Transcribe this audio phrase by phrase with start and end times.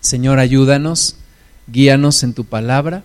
[0.00, 1.16] Señor, ayúdanos,
[1.66, 3.04] guíanos en tu palabra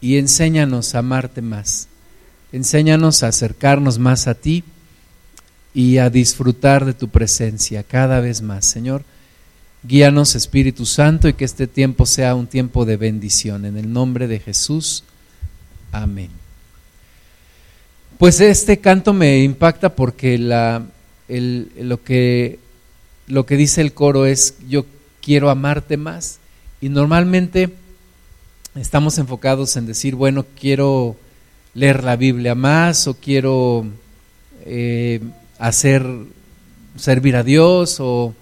[0.00, 1.88] y enséñanos a amarte más.
[2.52, 4.62] Enséñanos a acercarnos más a ti
[5.74, 8.64] y a disfrutar de tu presencia cada vez más.
[8.64, 9.02] Señor,
[9.82, 13.64] guíanos Espíritu Santo y que este tiempo sea un tiempo de bendición.
[13.64, 15.04] En el nombre de Jesús.
[15.92, 16.30] Amén.
[18.18, 22.58] Pues este canto me impacta porque lo, que,
[23.26, 24.86] lo que dice el coro es yo
[25.26, 26.38] quiero amarte más.
[26.80, 27.70] Y normalmente
[28.76, 31.16] estamos enfocados en decir, bueno, quiero
[31.74, 33.86] leer la Biblia más o quiero
[34.64, 35.20] eh,
[35.58, 36.06] hacer,
[36.96, 38.34] servir a Dios o,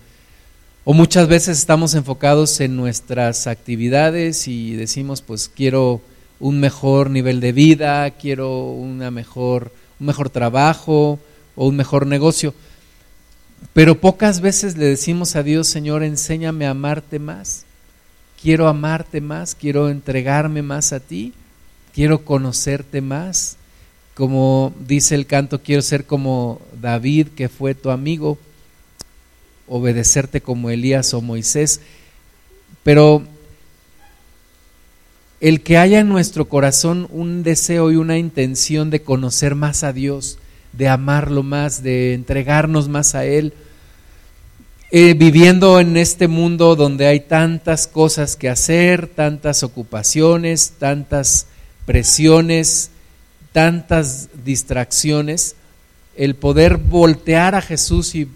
[0.84, 6.02] o muchas veces estamos enfocados en nuestras actividades y decimos, pues quiero
[6.38, 11.18] un mejor nivel de vida, quiero una mejor, un mejor trabajo
[11.56, 12.52] o un mejor negocio.
[13.74, 17.64] Pero pocas veces le decimos a Dios, Señor, enséñame a amarte más.
[18.40, 21.34] Quiero amarte más, quiero entregarme más a ti,
[21.92, 23.56] quiero conocerte más.
[24.14, 28.38] Como dice el canto, quiero ser como David, que fue tu amigo,
[29.66, 31.80] obedecerte como Elías o Moisés.
[32.84, 33.24] Pero
[35.40, 39.92] el que haya en nuestro corazón un deseo y una intención de conocer más a
[39.92, 40.38] Dios,
[40.72, 43.52] de amarlo más, de entregarnos más a Él,
[44.90, 51.46] eh, viviendo en este mundo donde hay tantas cosas que hacer, tantas ocupaciones, tantas
[51.86, 52.90] presiones,
[53.52, 55.56] tantas distracciones,
[56.16, 58.28] el poder voltear a Jesús y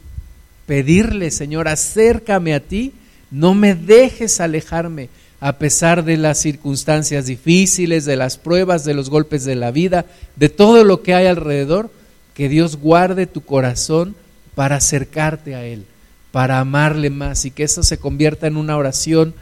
[0.66, 2.92] pedirle, Señor, acércame a ti,
[3.30, 5.08] no me dejes alejarme,
[5.40, 10.06] a pesar de las circunstancias difíciles, de las pruebas, de los golpes de la vida,
[10.36, 11.90] de todo lo que hay alrededor,
[12.34, 14.14] que Dios guarde tu corazón
[14.54, 15.84] para acercarte a Él,
[16.32, 19.34] para amarle más y que eso se convierta en una oración,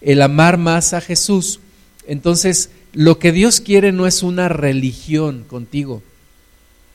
[0.00, 1.60] el amar más a Jesús.
[2.06, 6.02] Entonces, lo que Dios quiere no es una religión contigo,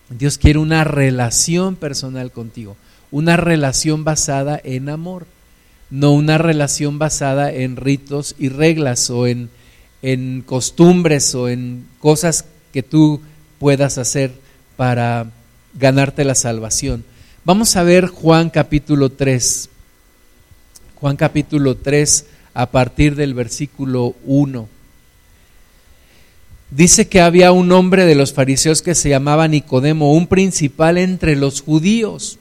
[0.09, 2.75] Dios quiere una relación personal contigo,
[3.11, 5.25] una relación basada en amor
[5.93, 9.51] no una relación basada en ritos y reglas o en,
[10.01, 13.21] en costumbres o en cosas que tú
[13.59, 14.31] puedas hacer
[14.75, 15.27] para
[15.75, 17.05] ganarte la salvación.
[17.45, 19.69] Vamos a ver Juan capítulo 3.
[20.95, 24.69] Juan capítulo 3 a partir del versículo 1.
[26.71, 31.35] Dice que había un hombre de los fariseos que se llamaba Nicodemo, un principal entre
[31.35, 32.39] los judíos.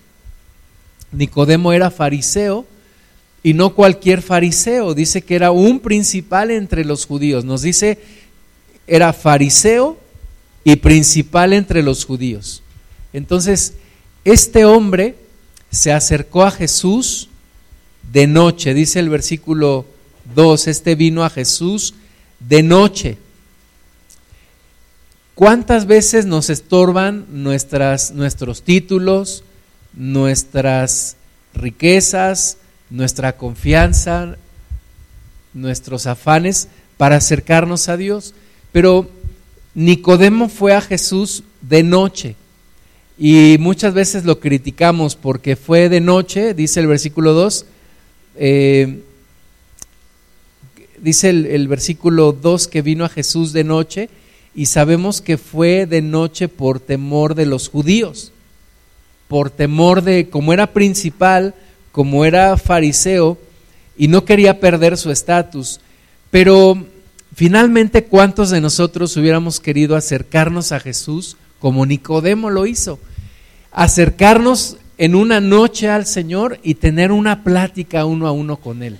[1.11, 2.65] Nicodemo era fariseo
[3.43, 7.45] y no cualquier fariseo, dice que era un principal entre los judíos.
[7.45, 7.99] Nos dice,
[8.87, 9.99] era fariseo
[10.63, 12.63] y principal entre los judíos.
[13.13, 13.75] Entonces,
[14.25, 15.17] este hombre
[15.71, 17.29] se acercó a Jesús
[18.13, 19.87] de noche, dice el versículo
[20.35, 21.95] 2, este vino a Jesús
[22.41, 23.19] de noche.
[25.35, 29.45] ¿Cuántas veces nos estorban nuestros títulos,
[29.95, 31.17] nuestras
[31.55, 32.59] riquezas,
[32.91, 34.37] nuestra confianza,
[35.55, 38.35] nuestros afanes para acercarnos a Dios.
[38.71, 39.11] Pero
[39.75, 42.37] Nicodemo fue a Jesús de noche
[43.19, 47.67] y muchas veces lo criticamos porque fue de noche, dice el versículo 2,
[48.37, 49.01] eh,
[50.99, 54.09] dice el, el versículo 2 que vino a Jesús de noche
[54.55, 58.33] y sabemos que fue de noche por temor de los judíos,
[59.29, 61.55] por temor de, como era principal,
[61.91, 63.39] como era fariseo
[63.97, 65.81] y no quería perder su estatus,
[66.31, 66.87] pero
[67.35, 72.99] finalmente cuántos de nosotros hubiéramos querido acercarnos a Jesús como Nicodemo lo hizo,
[73.71, 78.99] acercarnos en una noche al Señor y tener una plática uno a uno con Él.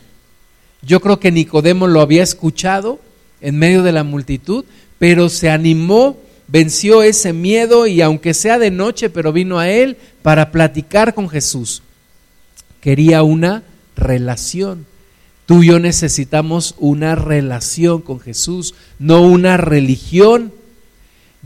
[0.81, 3.01] Yo creo que Nicodemo lo había escuchado
[3.43, 4.65] en medio de la multitud,
[4.99, 6.17] pero se animó,
[6.49, 11.29] venció ese miedo y aunque sea de noche, pero vino a Él para platicar con
[11.29, 11.83] Jesús
[12.83, 13.63] quería una
[13.97, 14.85] relación.
[15.47, 20.53] Tú y yo necesitamos una relación con Jesús, no una religión.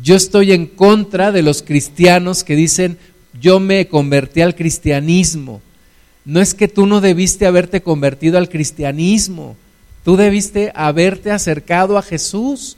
[0.03, 2.99] Yo estoy en contra de los cristianos que dicen,
[3.41, 5.63] yo me convertí al cristianismo.
[6.25, 9.57] No es que tú no debiste haberte convertido al cristianismo,
[10.05, 12.77] tú debiste haberte acercado a Jesús,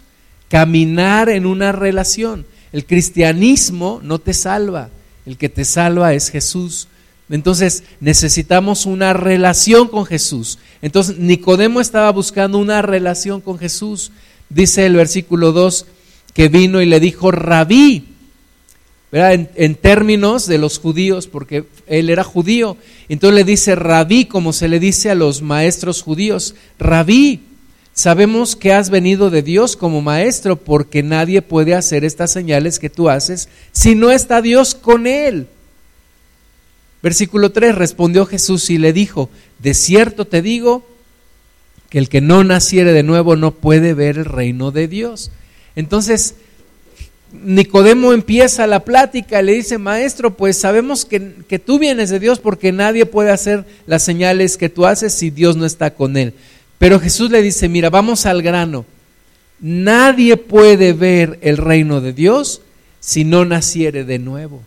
[0.48, 2.46] caminar en una relación.
[2.72, 4.90] El cristianismo no te salva,
[5.24, 6.88] el que te salva es Jesús.
[7.30, 10.58] Entonces necesitamos una relación con Jesús.
[10.82, 14.12] Entonces Nicodemo estaba buscando una relación con Jesús.
[14.50, 15.86] Dice el versículo 2
[16.34, 18.04] que vino y le dijo, rabí,
[19.10, 22.76] En, en, términos de los judíos, porque él era judío.
[23.08, 27.40] Entonces le dice rabí, como se le dice a los maestros judíos, rabí,
[27.94, 32.90] sabemos que has venido de Dios como maestro, porque nadie puede hacer estas señales que
[32.90, 35.48] tú haces si no está Dios con él.
[37.02, 40.84] Versículo 3, respondió Jesús y le dijo, de cierto te digo
[41.90, 45.30] que el que no naciere de nuevo no puede ver el reino de Dios.
[45.78, 46.34] Entonces,
[47.32, 52.40] Nicodemo empieza la plática, le dice, maestro, pues sabemos que, que, tú vienes de Dios
[52.40, 56.34] porque nadie puede hacer las señales que tú haces si Dios no está con él.
[56.80, 58.86] Pero Jesús le dice, mira, vamos al grano.
[59.60, 62.60] Nadie puede ver el reino de Dios
[62.98, 64.62] si no naciere de nuevo.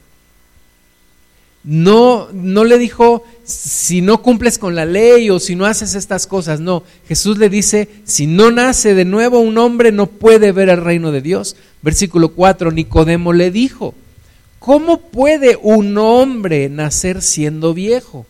[1.64, 6.26] No, no le dijo, si no cumples con la ley o si no haces estas
[6.26, 6.84] cosas, no.
[7.08, 11.12] Jesús le dice, si no nace de nuevo un hombre no puede ver el reino
[11.12, 11.56] de Dios.
[11.84, 13.94] Versículo 4, Nicodemo le dijo,
[14.58, 18.26] ¿cómo puede un hombre nacer siendo viejo?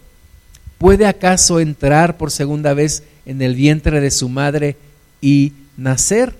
[0.78, 4.76] ¿Puede acaso entrar por segunda vez en el vientre de su madre
[5.22, 6.36] y nacer?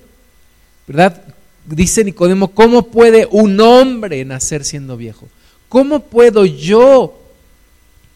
[0.86, 1.22] ¿Verdad?
[1.64, 5.28] Dice Nicodemo, ¿cómo puede un hombre nacer siendo viejo?
[5.72, 7.18] ¿Cómo puedo yo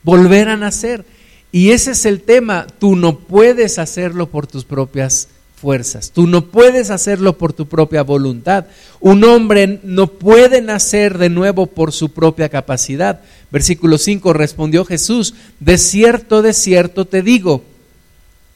[0.03, 1.07] volver a nacer?
[1.51, 6.45] Y ese es el tema, tú no puedes hacerlo por tus propias fuerzas, tú no
[6.49, 8.67] puedes hacerlo por tu propia voluntad.
[9.01, 13.23] Un hombre no puede nacer de nuevo por su propia capacidad.
[13.51, 17.65] Versículo 5 respondió Jesús, de cierto, de cierto te digo,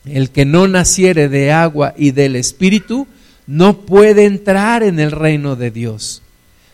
[0.04, 3.06] el que no naciere de agua y del Espíritu,
[3.46, 6.20] no puede entrar en el reino de Dios.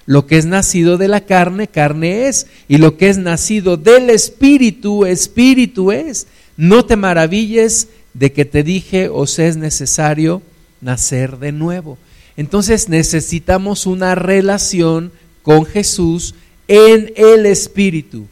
[0.06, 2.47] Lo que es nacido de la carne, carne es.
[2.69, 6.29] Y lo que es nacido del espíritu, espíritu es.
[6.56, 10.43] No te maravilles de que te dije, os es necesario
[10.81, 11.99] nacer de nuevo.
[12.37, 15.11] Entonces necesitamos una relación
[15.43, 16.35] con Jesús
[16.69, 18.26] en el espíritu.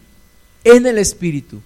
[0.62, 1.60] En el espíritu.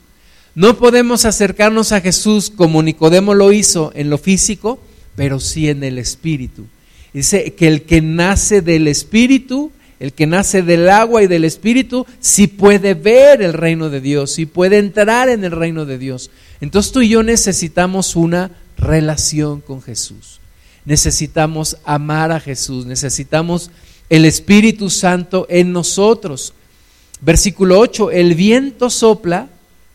[0.55, 4.81] No podemos acercarnos a Jesús como Nicodemo lo hizo en lo físico,
[5.15, 6.67] pero sí en el espíritu.
[7.13, 9.71] Dice que el que nace del espíritu
[10.01, 14.33] el que nace del agua y del espíritu, sí puede ver el reino de Dios,
[14.33, 16.31] sí puede entrar en el reino de Dios.
[16.61, 20.41] Entonces tú y yo necesitamos una relación con Jesús.
[20.85, 23.71] Necesitamos amar a Jesús, necesitamos
[24.09, 26.55] el Espíritu Santo en nosotros.
[27.21, 29.49] Versículo 8, el viento sopla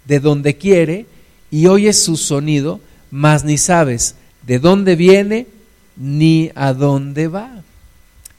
[0.05, 1.05] de donde quiere
[1.49, 2.79] y oyes su sonido,
[3.09, 4.15] mas ni sabes
[4.45, 5.47] de dónde viene
[5.95, 7.63] ni a dónde va.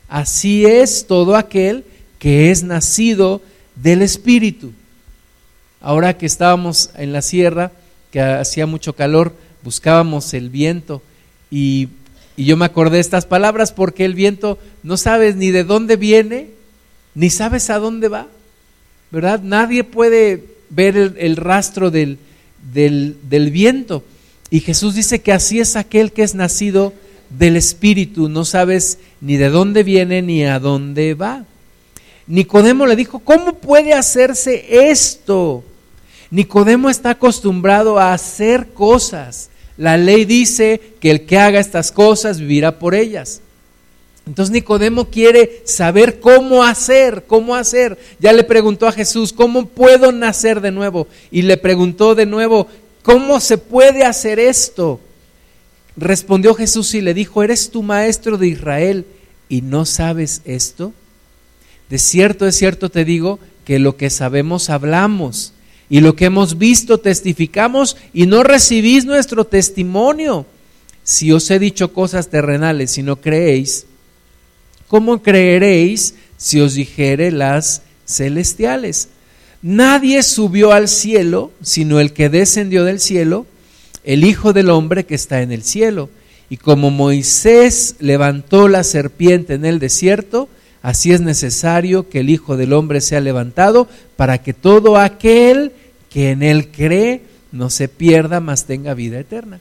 [0.09, 1.85] Así es todo aquel
[2.19, 3.43] que es nacido
[3.77, 4.73] del Espíritu.
[5.81, 7.73] Ahora que estábamos en la sierra,
[8.11, 11.03] que hacía mucho calor, buscábamos el viento
[11.51, 11.89] y,
[12.37, 16.49] yo me acordé de estas palabras porque el viento no sabes ni de dónde viene,
[17.15, 18.27] ni sabes a dónde va,
[19.13, 19.41] ¿verdad?
[19.41, 22.19] Nadie puede ver el, rastro del,
[22.73, 24.03] del, del viento.
[24.51, 26.93] Y Jesús dice que así es aquel que es nacido
[27.31, 31.45] del Espíritu, no sabes ni de dónde viene ni a dónde va.
[32.27, 35.63] Nicodemo le dijo, ¿cómo puede hacerse esto?
[36.31, 39.51] Nicodemo está acostumbrado a hacer cosas.
[39.77, 43.41] La ley dice que el que haga estas cosas vivirá por ellas.
[44.27, 47.99] Entonces Nicodemo quiere saber cómo hacer, cómo hacer.
[48.21, 51.09] Ya le preguntó a Jesús, ¿cómo puedo nacer de nuevo?
[51.31, 52.69] Y le preguntó de nuevo,
[53.03, 55.01] ¿cómo se puede hacer esto?
[55.97, 59.07] Respondió Jesús y le dijo, ¿eres tu maestro de Israel
[59.49, 60.93] y no sabes esto?
[61.89, 65.53] De cierto, de cierto te digo que lo que sabemos hablamos
[65.89, 70.47] y lo que hemos visto testificamos y no recibís nuestro testimonio.
[71.05, 73.87] Si os he dicho cosas terrenales y no creéis,
[74.89, 79.11] ¿cómo creeréis si os dijere las celestiales?
[79.63, 83.47] Nadie subió al cielo sino el que descendió del cielo
[84.05, 86.11] el Hijo del Hombre que está en el cielo.
[86.51, 90.49] Y como Moisés levantó la serpiente en el desierto,
[90.83, 95.73] así es necesario que el Hijo del Hombre sea levantado para que todo aquel
[96.11, 99.61] que en él cree no se pierda, mas tenga vida eterna.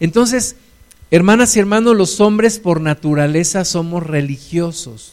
[0.00, 0.56] Entonces,
[1.10, 5.12] hermanas y hermanos, los hombres por naturaleza somos religiosos.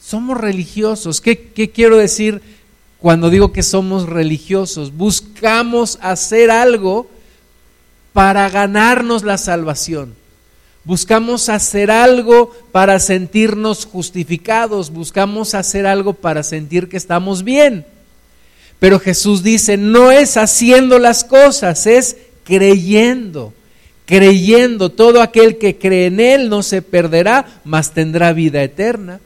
[0.00, 1.20] Somos religiosos.
[1.20, 2.40] ¿Qué, quiero decir
[2.98, 4.96] cuando digo que somos religiosos?
[4.96, 7.08] Buscamos hacer algo
[8.12, 10.14] para ganarnos la salvación.
[10.84, 17.84] Buscamos hacer algo para sentirnos justificados, buscamos hacer algo para sentir que estamos bien.
[18.78, 23.52] Pero Jesús dice, no es haciendo las cosas, es creyendo.
[24.06, 29.20] Creyendo, todo aquel que cree en Él no se perderá, mas tendrá vida eterna.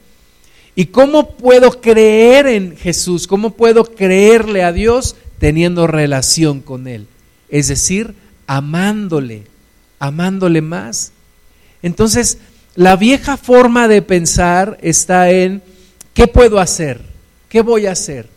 [0.75, 3.27] ¿Y cómo puedo creer en Jesús?
[3.27, 7.07] ¿Cómo puedo creerle a Dios teniendo relación con Él?
[7.47, 8.15] Es decir,
[8.47, 9.43] amándole,
[9.99, 11.11] amándole más.
[11.81, 12.37] Entonces,
[12.75, 15.61] la vieja forma de pensar está en
[16.13, 17.01] ¿qué puedo hacer?
[17.49, 18.27] ¿Qué voy a hacer?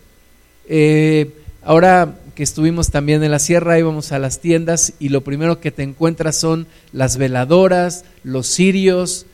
[0.68, 1.30] Eh,
[1.62, 5.70] ahora que estuvimos también en la sierra, íbamos a las tiendas y lo primero que
[5.70, 9.24] te encuentras son las veladoras, los cirios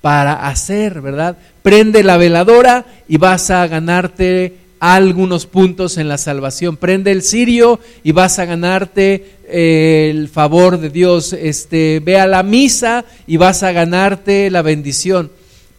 [0.00, 1.36] para hacer, ¿verdad?
[1.62, 6.76] Prende la veladora y vas a ganarte algunos puntos en la salvación.
[6.76, 11.32] Prende el cirio y vas a ganarte el favor de Dios.
[11.32, 15.30] Este, ve a la misa y vas a ganarte la bendición.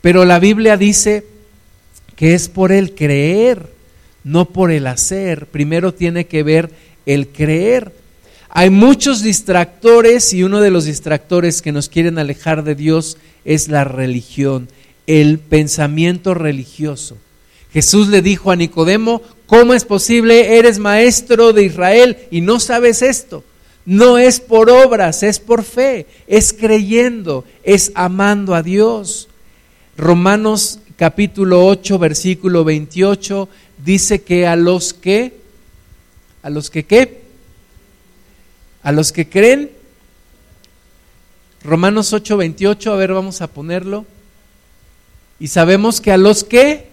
[0.02, 1.26] Pero la Biblia dice
[2.16, 3.78] que es por el creer
[4.28, 5.48] no por el hacer.
[5.48, 6.70] Primero tiene que ver
[7.06, 7.94] el creer.
[8.50, 13.70] Hay muchos distractores y uno de los distractores que nos quieren alejar de Dios es
[13.70, 14.68] la religión,
[15.08, 17.18] el pensamiento religioso.
[17.72, 20.58] Jesús le dijo a Nicodemo, ¿cómo es posible?
[20.58, 23.44] Eres maestro de Israel y no sabes esto.
[23.88, 29.30] No es por obras, es por fe, es creyendo, es amando a Dios.
[29.96, 33.48] Romanos capítulo 8, versículo 28
[33.86, 35.40] dice que a los que,
[36.44, 37.22] a los que qué,
[38.84, 39.72] a los que creen,
[41.64, 44.06] Romanos 8, 28, a ver, vamos a ponerlo.
[45.40, 46.90] Y sabemos que a los que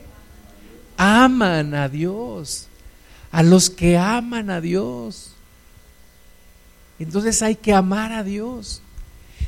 [0.96, 2.68] aman a Dios,
[3.32, 5.33] a los que aman a Dios.
[7.04, 8.80] Entonces hay que amar a Dios.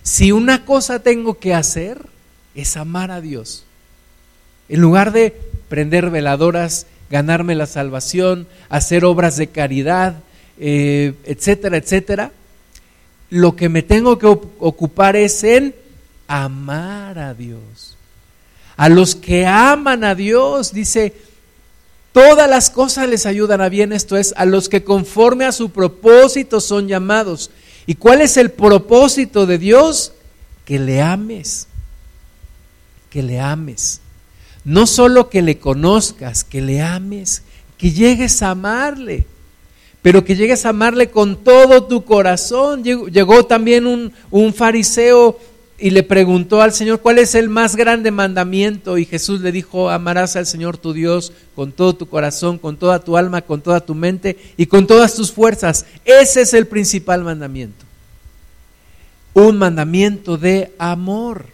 [0.02, 2.06] Si una cosa tengo que hacer,
[2.54, 3.64] es amar a Dios.
[4.68, 5.34] En lugar de
[5.70, 10.16] prender veladoras ganarme la salvación, hacer obras de caridad,
[10.58, 12.30] eh, etcétera, etcétera.
[13.30, 15.75] Lo que me tengo que ocupar es en
[16.28, 17.96] amar a Dios.
[18.76, 21.14] A los que aman a Dios, dice,
[22.16, 25.68] todas las cosas les ayudan a bien, esto es, a los que conforme a su
[25.68, 27.50] propósito son llamados.
[27.85, 30.14] ¿Y cuál es el propósito de Dios?
[30.64, 31.66] Que le ames,
[33.11, 34.00] que le ames.
[34.64, 37.42] No solo que le conozcas, que le ames,
[37.76, 39.26] que llegues a amarle,
[40.00, 42.82] pero que llegues a amarle con todo tu corazón.
[42.82, 45.38] Llegó, también un, un fariseo
[45.78, 48.97] y le preguntó al Señor, ¿cuál es el más grande mandamiento?
[48.97, 53.00] Y Jesús le dijo, amarás al Señor tu Dios con todo tu corazón, con toda
[53.00, 55.85] tu alma, con toda tu mente y con todas tus fuerzas.
[56.04, 57.85] Ese es el principal mandamiento.
[59.35, 61.47] Un mandamiento de amor.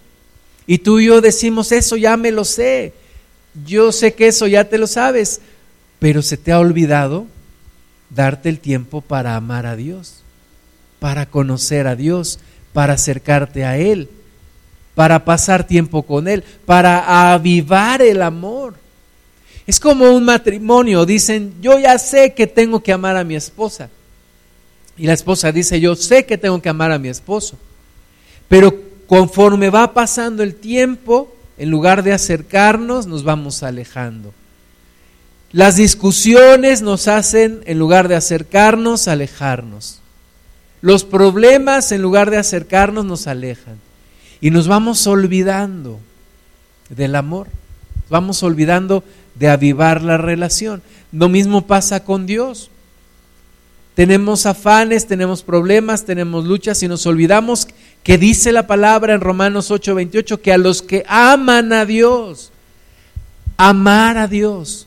[0.68, 2.94] Y tú y yo decimos, eso ya me lo sé.
[3.66, 5.40] Yo sé que eso ya te lo sabes,
[5.98, 7.26] pero se te ha olvidado
[8.08, 10.22] darte el tiempo para amar a Dios,
[11.00, 12.38] para conocer a Dios,
[12.72, 14.08] para acercarte a Él,
[14.94, 18.74] para pasar tiempo con Él, para avivar el amor.
[19.66, 23.88] Es como un matrimonio, dicen, yo ya sé que tengo que amar a mi esposa.
[24.96, 27.56] Y la esposa dice, yo sé que tengo que amar a mi esposo.
[28.48, 28.74] Pero
[29.06, 34.34] conforme va pasando el tiempo, en lugar de acercarnos, nos vamos alejando.
[35.52, 40.01] Las discusiones nos hacen, en lugar de acercarnos, alejarnos.
[40.82, 43.78] Los problemas, en lugar de acercarnos, nos alejan.
[44.40, 46.00] Y nos vamos olvidando
[46.90, 47.46] del amor.
[48.10, 49.04] Vamos olvidando
[49.36, 50.82] de avivar la relación.
[51.12, 52.68] Lo mismo pasa con Dios.
[53.94, 57.68] Tenemos afanes, tenemos problemas, tenemos luchas y nos olvidamos
[58.02, 62.52] que dice la palabra en Romanos 8:28 que a los que aman a Dios,
[63.58, 64.86] amar a Dios,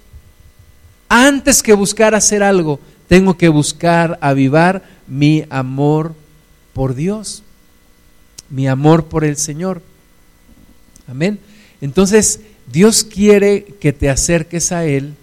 [1.08, 6.14] antes que buscar hacer algo, tengo que buscar avivar mi amor
[6.74, 7.44] por Dios,
[8.50, 9.82] mi amor por el Señor.
[11.08, 11.40] Amén.
[11.82, 15.14] Entonces, Dios quiere que te acerques a Él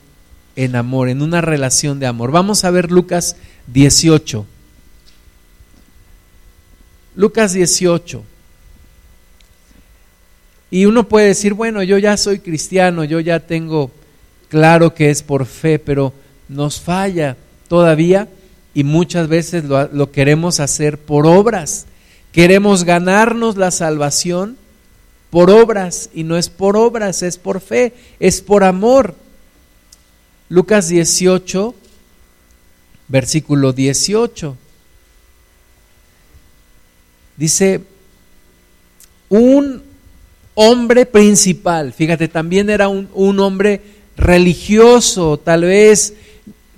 [0.57, 2.31] en amor, en una relación de amor.
[2.31, 3.37] Vamos a ver Lucas
[3.69, 4.47] 18.
[7.15, 8.25] Lucas 18.
[10.71, 13.91] Y uno puede decir, bueno, yo ya soy cristiano, yo ya tengo
[14.49, 16.15] claro que es por fe, pero
[16.49, 17.37] nos falla
[17.69, 18.29] todavía
[18.75, 21.87] y muchas veces lo, queremos hacer por obras.
[22.33, 24.57] Queremos ganarnos la salvación
[25.31, 29.15] por obras y no es por obras, es por fe, es por amor.
[30.49, 31.75] Lucas 18,
[33.09, 34.57] versículo 18.
[37.37, 37.81] Dice,
[39.29, 39.83] un
[40.55, 43.81] hombre principal, fíjate, también era un, un hombre
[44.17, 46.15] religioso, tal vez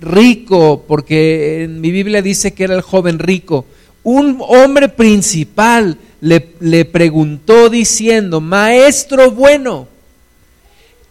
[0.05, 3.65] rico, porque en mi Biblia dice que era el joven rico.
[4.03, 9.87] Un hombre principal le, le preguntó diciendo, maestro bueno,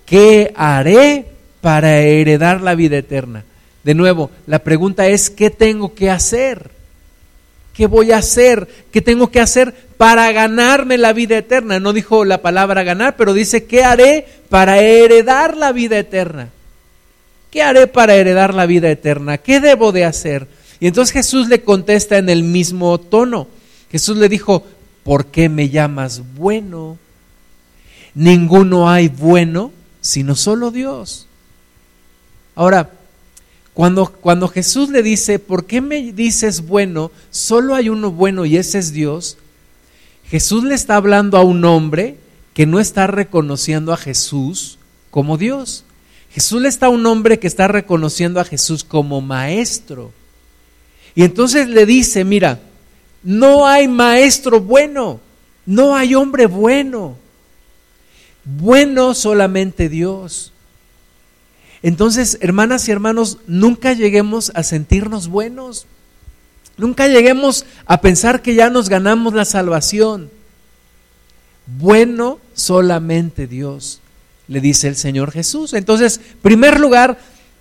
[0.06, 1.26] ¿qué haré
[1.60, 3.44] para heredar la vida eterna?
[3.82, 6.70] De nuevo, la pregunta es, ¿qué tengo que hacer?
[7.74, 8.68] ¿Qué voy a hacer?
[8.92, 11.80] ¿Qué tengo que hacer para ganarme la vida eterna?
[11.80, 16.50] No dijo la palabra ganar, pero dice, ¿qué haré para heredar la vida eterna?
[17.54, 19.38] ¿Qué haré para heredar la vida eterna?
[19.38, 20.49] ¿Qué debo de hacer?
[20.80, 23.46] Y entonces Jesús le contesta en el mismo tono.
[23.92, 24.66] Jesús le dijo,
[25.04, 26.99] ¿por qué me llamas bueno?
[28.12, 29.70] Ninguno hay bueno
[30.00, 31.28] sino solo Dios.
[32.56, 32.90] Ahora,
[33.73, 37.12] cuando, cuando Jesús le dice, ¿por qué me dices bueno?
[37.30, 39.38] Solo hay uno bueno y ese es Dios.
[40.26, 42.16] Jesús le está hablando a un hombre
[42.52, 44.80] que no está reconociendo a Jesús
[45.12, 45.84] como Dios.
[46.34, 50.12] Jesús le está a un hombre que está reconociendo a Jesús como maestro.
[51.14, 52.60] Y entonces le dice, mira,
[53.22, 55.20] no hay maestro bueno,
[55.64, 57.16] no hay hombre bueno.
[58.44, 60.52] Bueno solamente Dios.
[61.82, 65.86] Entonces, hermanas y hermanos, nunca lleguemos a sentirnos buenos.
[66.76, 70.30] Nunca lleguemos a pensar que ya nos ganamos la salvación.
[71.66, 74.00] Bueno solamente Dios,
[74.48, 75.72] le dice el Señor Jesús.
[75.74, 77.18] Entonces, primer lugar,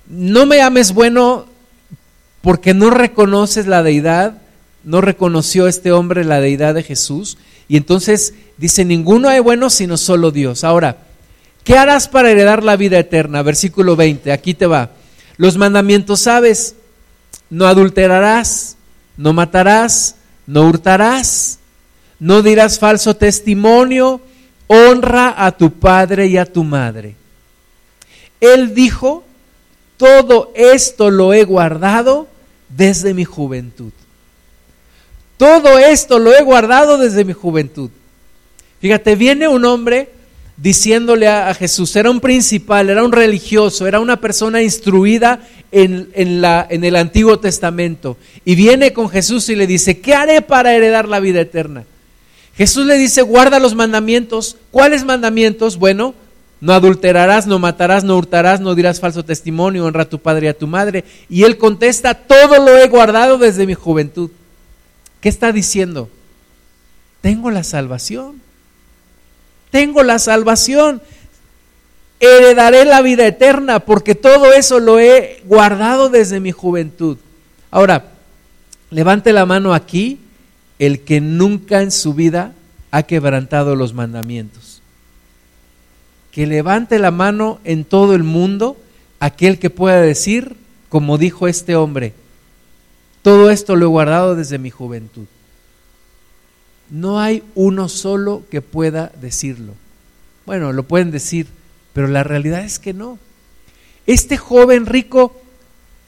[0.08, 1.48] no me ames bueno
[2.42, 4.38] porque no reconoces la deidad,
[4.84, 7.38] no reconoció este hombre la deidad de Jesús.
[7.68, 10.64] Y entonces dice, ninguno hay bueno sino solo Dios.
[10.64, 10.98] Ahora,
[11.64, 13.42] ¿Qué harás para heredar la vida eterna?
[13.42, 14.92] Versículo 20, aquí te va.
[15.38, 16.76] Los mandamientos sabes,
[17.50, 18.76] no adulterarás,
[19.16, 21.60] no matarás, no hurtarás,
[22.20, 24.20] no dirás falso testimonio,
[24.68, 27.16] honra a tu padre y a tu madre.
[28.40, 29.24] Él dijo,
[29.98, 32.28] todo esto lo he guardado
[32.70, 33.92] desde mi juventud.
[35.38, 37.90] Todo esto lo he guardado desde mi juventud.
[38.80, 40.10] Fíjate, viene un hombre
[40.58, 46.42] diciéndole a, Jesús, era un principal, era un religioso, era una persona instruida en, en,
[46.42, 48.18] la, en el Antiguo Testamento.
[48.46, 51.86] Y viene con Jesús y le dice, ¿qué haré para heredar la vida eterna?
[52.56, 54.58] Jesús le dice, guarda los mandamientos.
[54.72, 55.78] ¿Cuáles mandamientos?
[55.78, 56.14] Bueno,
[56.62, 60.50] no adulterarás, no matarás, no hurtarás, no dirás falso testimonio, honra a tu padre y
[60.50, 61.04] a tu madre.
[61.30, 64.30] Y él contesta, todo lo he guardado desde mi juventud.
[65.20, 66.10] ¿Qué está diciendo?
[67.22, 68.44] Tengo la salvación
[69.74, 71.02] tengo la salvación,
[72.20, 77.18] heredaré la vida eterna, porque todo eso lo he guardado desde mi juventud.
[77.72, 78.06] Ahora,
[78.92, 80.20] levante la mano aquí
[80.86, 82.54] el que nunca en su vida
[82.92, 84.82] ha quebrantado los mandamientos.
[86.32, 88.76] Que levante la mano en todo el mundo
[89.20, 90.58] aquel que pueda decir,
[90.90, 92.14] como dijo este hombre,
[93.22, 95.26] todo esto lo he guardado desde mi juventud.
[96.90, 99.76] No hay uno solo que pueda decirlo.
[100.46, 101.48] Bueno, lo pueden decir,
[101.94, 103.18] pero la realidad es que no.
[104.06, 105.42] Este joven rico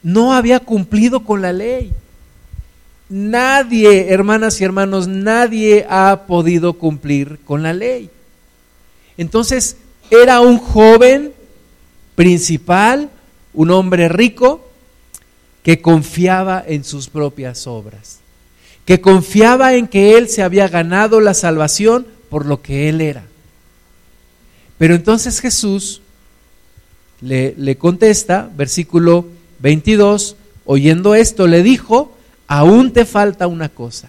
[0.02, 1.94] no había cumplido con la ley.
[3.08, 8.10] Nadie, hermanas y hermanos, nadie ha podido cumplir con la ley.
[9.16, 9.76] Entonces,
[10.10, 11.32] era un joven
[12.14, 13.10] principal,
[13.54, 14.68] un hombre rico,
[15.62, 18.20] que confiaba en sus propias obras
[18.86, 23.24] que confiaba en que él se había ganado la salvación por lo que él era.
[24.78, 26.00] Pero entonces Jesús
[27.20, 29.26] le, contesta, versículo
[29.58, 32.15] 22, oyendo esto, le dijo,
[32.46, 34.08] aún te falta una cosa.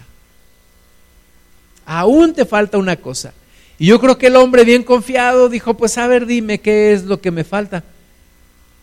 [1.84, 3.32] Aún te falta una cosa.
[3.78, 7.04] Y yo creo que el hombre bien confiado dijo, pues a ver, dime qué es
[7.04, 7.84] lo que me falta.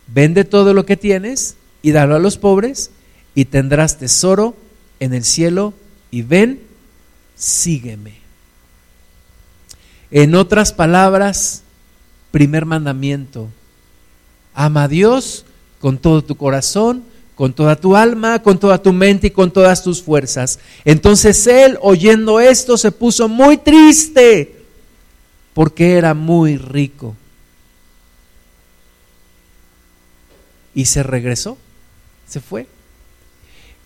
[0.06, 2.90] Vende todo lo que tienes y dalo a los pobres
[3.34, 4.56] y tendrás tesoro
[4.98, 5.74] en el cielo
[6.10, 6.60] y ven,
[7.36, 8.14] sígueme.
[10.10, 11.62] En otras palabras,
[12.30, 13.48] primer mandamiento,
[14.54, 15.44] ama a Dios
[15.80, 17.04] con todo tu corazón,
[17.36, 20.58] con toda tu alma, con toda tu mente y con todas tus fuerzas.
[20.86, 24.64] Entonces él, oyendo esto, se puso muy triste
[25.52, 27.14] porque era muy rico.
[30.74, 31.58] Y se regresó,
[32.26, 32.66] se fue.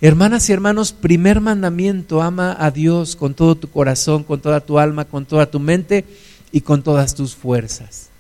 [0.01, 4.79] Hermanas y hermanos, primer mandamiento, ama a Dios con todo tu corazón, con toda tu
[4.79, 6.05] alma, con toda tu mente
[6.53, 8.11] y con todas tus fuerzas.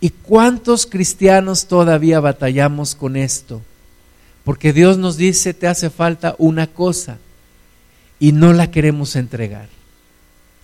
[0.00, 3.60] ¿Y cuántos cristianos todavía batallamos con esto?
[4.44, 7.18] Porque Dios nos dice, te hace falta una cosa
[8.18, 9.68] y no la queremos entregar.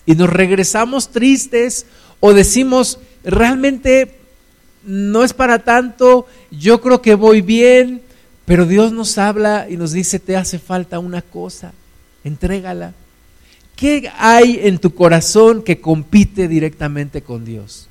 [0.07, 1.87] Y nos regresamos tristes
[2.21, 4.19] o decimos, realmente
[4.85, 8.03] no es para tanto, yo creo que voy bien,
[8.45, 11.73] pero Dios nos habla y nos dice, te hace falta una cosa,
[12.25, 12.95] entrégala.
[13.77, 17.89] ¿Qué hay en tu corazón que compite directamente con Dios?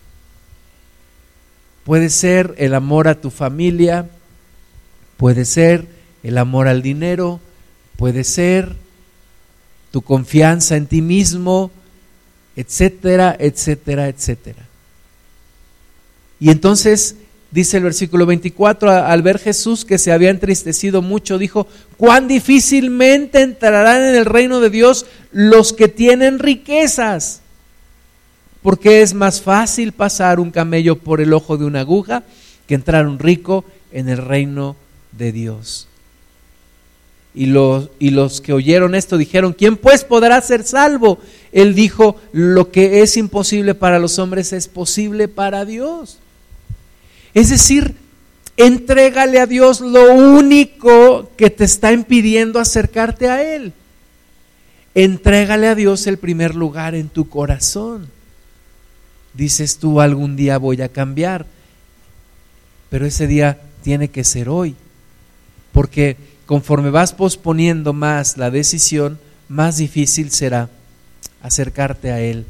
[1.84, 4.08] Puede ser el amor a tu familia,
[5.19, 5.86] puede ser
[6.23, 7.41] el amor al dinero,
[7.97, 8.73] puede ser
[9.91, 11.71] tu confianza en ti mismo,
[12.55, 14.65] etcétera, etcétera, etcétera.
[16.39, 17.17] Y entonces
[17.51, 23.41] dice el versículo 24, al ver Jesús que se había entristecido mucho, dijo, cuán difícilmente
[23.41, 27.41] entrarán en el reino de Dios los que tienen riquezas,
[28.62, 32.23] porque es más fácil pasar un camello por el ojo de una aguja
[32.67, 35.88] que entrar un rico en el reino de Dios.
[37.34, 41.19] Y los, y los que oyeron esto dijeron, ¿quién pues podrá ser salvo?
[41.52, 46.19] Él dijo, lo que es imposible para los hombres es posible para Dios.
[47.34, 47.95] Es decir,
[48.58, 53.74] entrégale a Dios lo único que te está impidiendo acercarte a Él.
[54.95, 58.10] Entrégale a Dios el primer lugar en tu corazón.
[59.34, 61.45] Dices tú, algún día voy a cambiar,
[62.89, 64.76] pero ese día tiene que ser hoy,
[65.71, 70.69] porque conforme vas posponiendo más la decisión, más difícil será
[71.41, 72.45] acercarte a Él.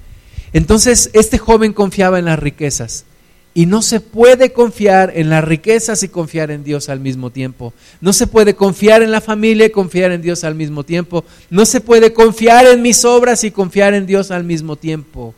[0.53, 3.05] Entonces, este joven confiaba en las riquezas.
[3.53, 7.73] Y no se puede confiar en las riquezas y confiar en Dios al mismo tiempo.
[7.99, 11.25] No se puede confiar en la familia y confiar en Dios al mismo tiempo.
[11.49, 15.33] No se puede confiar en mis obras y confiar en Dios al mismo tiempo.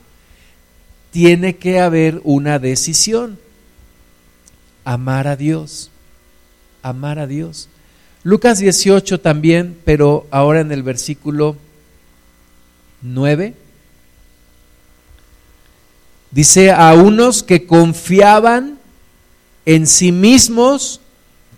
[1.11, 3.39] Tiene que haber una decisión.
[4.83, 5.89] Amar a Dios.
[6.83, 7.69] Amar a Dios.
[8.23, 11.55] Lucas 18 también, pero ahora en el versículo
[13.01, 13.55] 9
[16.31, 18.79] Dice a unos que confiaban
[19.65, 21.01] en sí mismos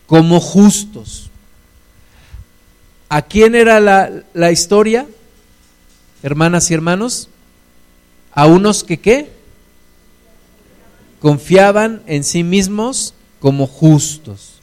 [0.07, 1.29] como justos.
[3.07, 5.05] ¿A quién era la, la historia,
[6.23, 7.29] hermanas y hermanos?
[8.31, 9.29] A unos que qué?
[11.21, 14.62] Confiaban en sí mismos como justos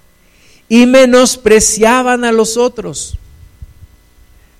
[0.70, 3.18] y menospreciaban a los otros.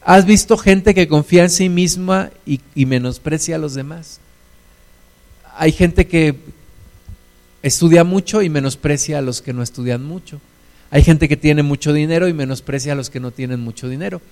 [0.03, 4.21] ¿Has visto gente que confía en sí misma y, menosprecia a los demás?
[5.57, 6.37] hay gente que
[7.63, 10.41] estudia mucho y menosprecia a los que no estudian mucho.
[10.91, 14.23] Hay gente que tiene mucho dinero y menosprecia a los que no tienen mucho dinero.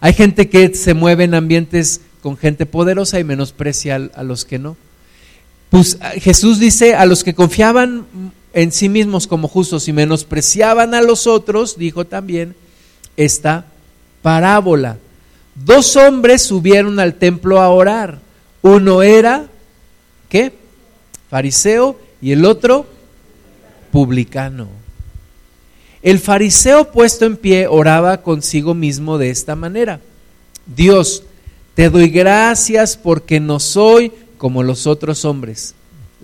[0.00, 4.60] Hay gente que se mueve en ambientes con gente poderosa y menosprecia a, los que
[4.60, 4.76] no.
[5.70, 8.06] Pues Jesús dice a los que confiaban
[8.56, 12.56] en sí mismos como justos y menospreciaban a los otros, dijo también
[13.14, 13.66] esta
[14.22, 14.96] parábola.
[15.54, 18.18] Dos hombres subieron al templo a orar.
[18.62, 19.44] Uno era,
[20.30, 20.54] ¿qué?
[21.28, 22.86] fariseo y el otro
[23.92, 24.68] publicano.
[26.00, 30.00] El fariseo puesto en pie oraba consigo mismo de esta manera.
[30.64, 31.24] Dios,
[31.74, 35.74] te doy gracias porque no soy como los otros hombres,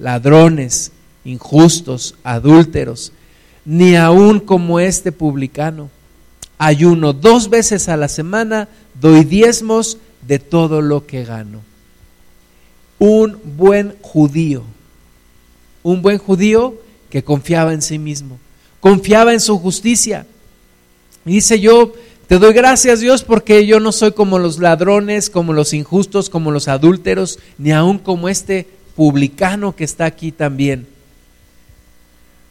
[0.00, 0.92] ladrones,
[1.24, 3.12] injustos, adúlteros,
[3.64, 5.90] ni aun como este publicano.
[6.58, 8.68] Ayuno dos veces a la semana,
[9.00, 11.60] doy diezmos de todo lo que gano.
[12.98, 14.64] Un buen judío
[15.82, 16.74] un buen judío
[17.10, 18.38] que confiaba en sí mismo,
[18.80, 20.26] confiaba en su justicia.
[21.24, 21.92] dice yo,
[22.26, 26.50] te doy gracias Dios porque yo no soy como los ladrones, como los injustos, como
[26.50, 30.86] los adúlteros, ni aun como este publicano que está aquí también.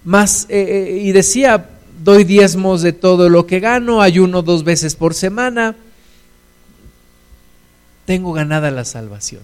[0.03, 1.69] Más, eh, eh, y decía,
[2.03, 5.75] doy diezmos de todo lo que gano, ayuno dos veces por semana,
[8.05, 9.41] tengo ganada la salvación.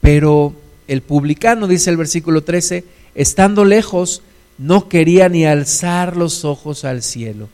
[0.00, 0.54] Pero
[0.86, 4.22] el publicano, dice el versículo 13, estando lejos,
[4.58, 7.48] no quería ni alzar los ojos al cielo,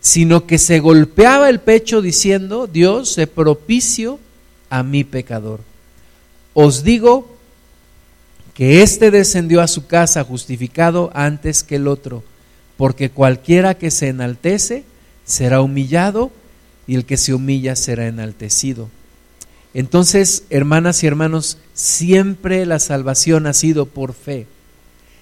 [0.00, 4.18] sino que se golpeaba el pecho diciendo, Dios, se propicio
[4.68, 5.60] a mi pecador.
[6.54, 7.37] Os digo
[8.58, 12.24] que éste descendió a su casa justificado antes que el otro,
[12.76, 14.82] porque cualquiera que se enaltece
[15.24, 16.32] será humillado
[16.88, 18.88] y el que se humilla será enaltecido.
[19.74, 24.48] Entonces, hermanas y hermanos, siempre la salvación ha sido por fe.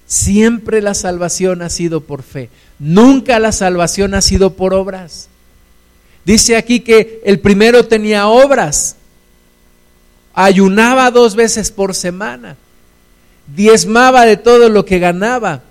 [0.07, 2.49] Siempre la salvación ha sido por fe.
[2.79, 5.29] Nunca la salvación ha sido por obras.
[6.25, 8.97] Dice aquí que el primero tenía obras.
[10.33, 12.57] Ayunaba dos veces por semana.
[13.55, 15.63] Diezmaba de todo lo que ganaba.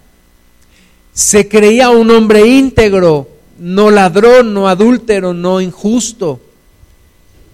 [1.14, 6.42] Se creía un hombre íntegro, no ladrón, no adúltero, no injusto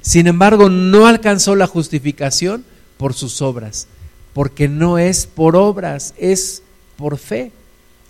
[0.01, 2.65] sin embargo, no alcanzó la justificación
[2.97, 3.87] por sus obras,
[4.33, 6.63] porque no es por obras, es
[6.97, 7.51] por fe,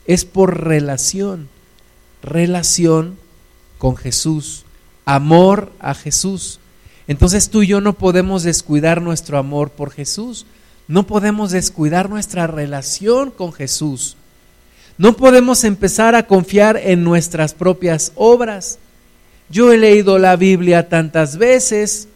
[0.06, 1.50] es por relación,
[2.24, 3.18] relación
[3.78, 4.64] con Jesús,
[5.06, 6.60] amor a Jesús.
[7.08, 10.46] Entonces tú y yo no podemos descuidar nuestro amor por Jesús,
[10.92, 14.18] No podemos descuidar nuestra relación con Jesús.
[14.98, 18.78] No podemos empezar a confiar en nuestras propias obras.
[19.50, 22.10] Yo he leído la Biblia tantas veces,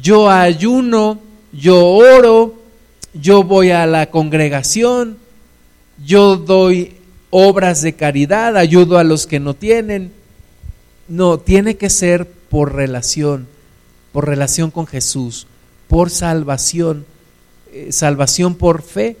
[0.00, 1.20] yo ayuno,
[1.52, 2.54] yo oro,
[3.12, 5.18] yo voy a la congregación,
[6.02, 6.96] yo doy
[7.28, 10.10] obras de caridad, ayudo a los que no tienen.
[11.06, 13.46] No, tiene que ser por relación,
[14.12, 15.46] por relación con Jesús,
[15.86, 17.04] por salvación,
[17.72, 19.16] eh, salvación por fe.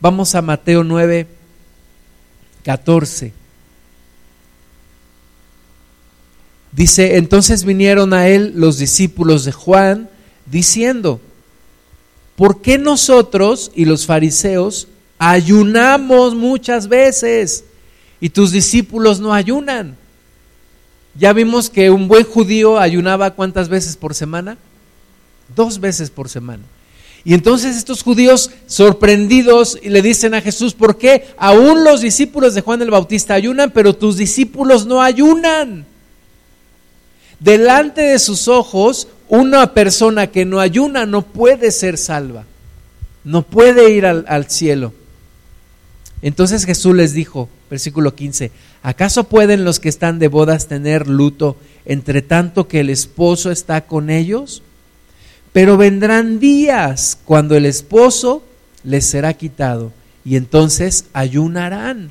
[0.00, 1.26] Vamos a Mateo 9,
[2.64, 3.32] 14.
[6.72, 10.08] Dice, entonces vinieron a él los discípulos de Juan
[10.46, 11.20] diciendo,
[12.34, 17.64] ¿por qué nosotros y los fariseos ayunamos muchas veces
[18.20, 19.96] y tus discípulos no ayunan?
[21.14, 24.56] Ya vimos que un buen judío ayunaba cuántas veces por semana?
[25.54, 26.62] Dos veces por semana.
[27.24, 32.62] Y entonces estos judíos sorprendidos le dicen a Jesús, ¿por qué aún los discípulos de
[32.62, 35.86] Juan el Bautista ayunan, pero tus discípulos no ayunan?
[37.42, 42.44] delante de sus ojos, una persona que no ayuna no puede ser salva,
[43.24, 44.92] no puede ir al, cielo.
[46.22, 51.56] Entonces Jesús les dijo, versículo 15, ¿acaso pueden los que están de bodas tener luto
[51.84, 54.62] entre tanto que el esposo está con ellos?
[55.52, 58.42] Pero vendrán días cuando el esposo
[58.84, 59.92] les será quitado
[60.24, 62.10] y entonces ayunarán.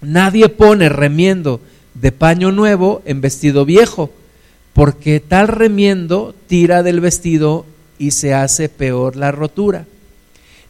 [0.00, 1.60] Nadie pone remiendo
[1.94, 4.10] de paño nuevo en vestido viejo,
[4.72, 7.64] porque tal remiendo tira del vestido
[7.98, 9.86] y se hace peor la rotura.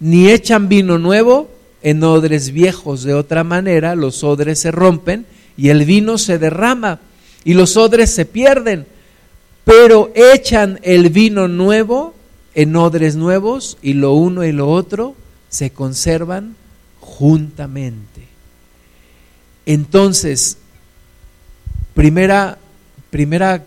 [0.00, 1.50] Ni echan vino nuevo
[1.82, 5.26] en odres viejos, de otra manera los odres se rompen
[5.56, 7.00] y el vino se derrama
[7.44, 8.86] y los odres se pierden,
[9.64, 12.14] pero echan el vino nuevo
[12.54, 15.14] en odres nuevos y lo uno y lo otro
[15.48, 16.56] se conservan
[17.00, 18.28] juntamente.
[19.66, 20.58] Entonces,
[21.94, 22.58] Primera,
[23.10, 23.64] primera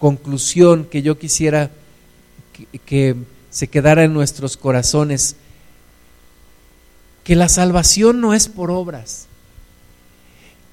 [0.00, 1.70] conclusión que yo quisiera
[2.52, 3.16] que, que
[3.48, 5.36] se quedara en nuestros corazones,
[7.22, 9.26] que la salvación no es por obras,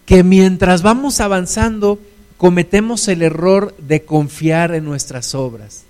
[0.08, 2.00] que mientras vamos avanzando
[2.38, 5.84] cometemos el error de confiar en nuestras obras,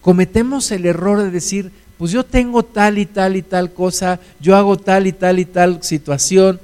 [0.00, 4.56] cometemos el error de decir, pues yo tengo tal y tal y tal cosa, yo
[4.56, 6.60] hago tal y tal y tal situación,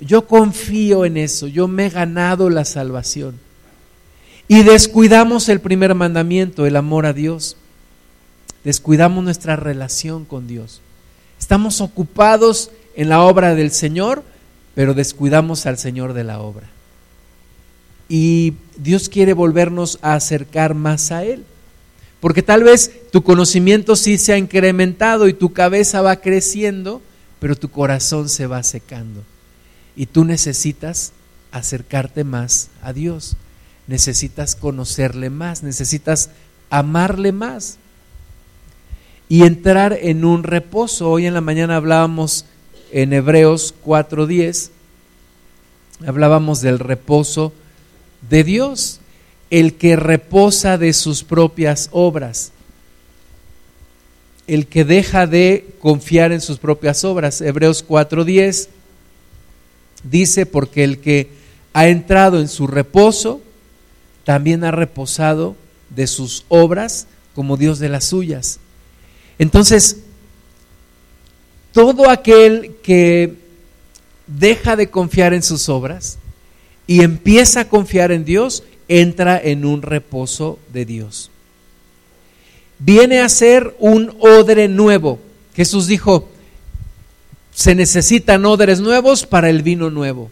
[0.00, 3.40] yo confío en eso, yo me he ganado la salvación.
[4.46, 7.56] Y descuidamos el primer mandamiento, el amor a Dios.
[8.62, 10.82] Descuidamos nuestra relación con Dios.
[11.38, 14.22] Estamos ocupados en la obra del Señor,
[14.74, 16.73] pero descuidamos al Señor de la obra.
[18.16, 21.44] Y Dios quiere volvernos a acercar más a Él.
[22.20, 27.02] Porque tal vez tu conocimiento sí se ha incrementado y tu cabeza va creciendo,
[27.40, 29.24] pero tu corazón se va secando.
[29.96, 31.10] Y tú necesitas
[31.50, 33.36] acercarte más a Dios,
[33.88, 36.30] necesitas conocerle más, necesitas
[36.70, 37.78] amarle más
[39.28, 41.10] y entrar en un reposo.
[41.10, 42.44] Hoy en la mañana hablábamos
[42.92, 44.70] en Hebreos 4:10,
[46.06, 47.52] hablábamos del reposo
[48.28, 49.00] de Dios,
[49.50, 52.52] el que reposa de sus propias obras,
[54.46, 57.40] el que deja de confiar en sus propias obras.
[57.40, 58.68] Hebreos 4:10
[60.04, 61.30] Dice, porque el que
[61.72, 63.40] ha entrado en su reposo,
[64.24, 65.56] también ha reposado
[65.90, 68.60] de sus obras como Dios de las suyas.
[69.38, 69.98] Entonces,
[71.72, 73.34] todo aquel que
[74.26, 76.18] deja de confiar en sus obras
[76.86, 81.30] y empieza a confiar en Dios, entra en un reposo de Dios.
[82.78, 85.18] Viene a ser un odre nuevo.
[85.54, 86.28] Jesús dijo,
[87.54, 90.30] se necesitan odres nuevos para el vino nuevo.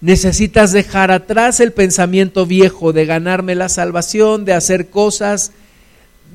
[0.00, 5.52] Necesitas dejar atrás el pensamiento viejo de ganarme la salvación, de hacer cosas,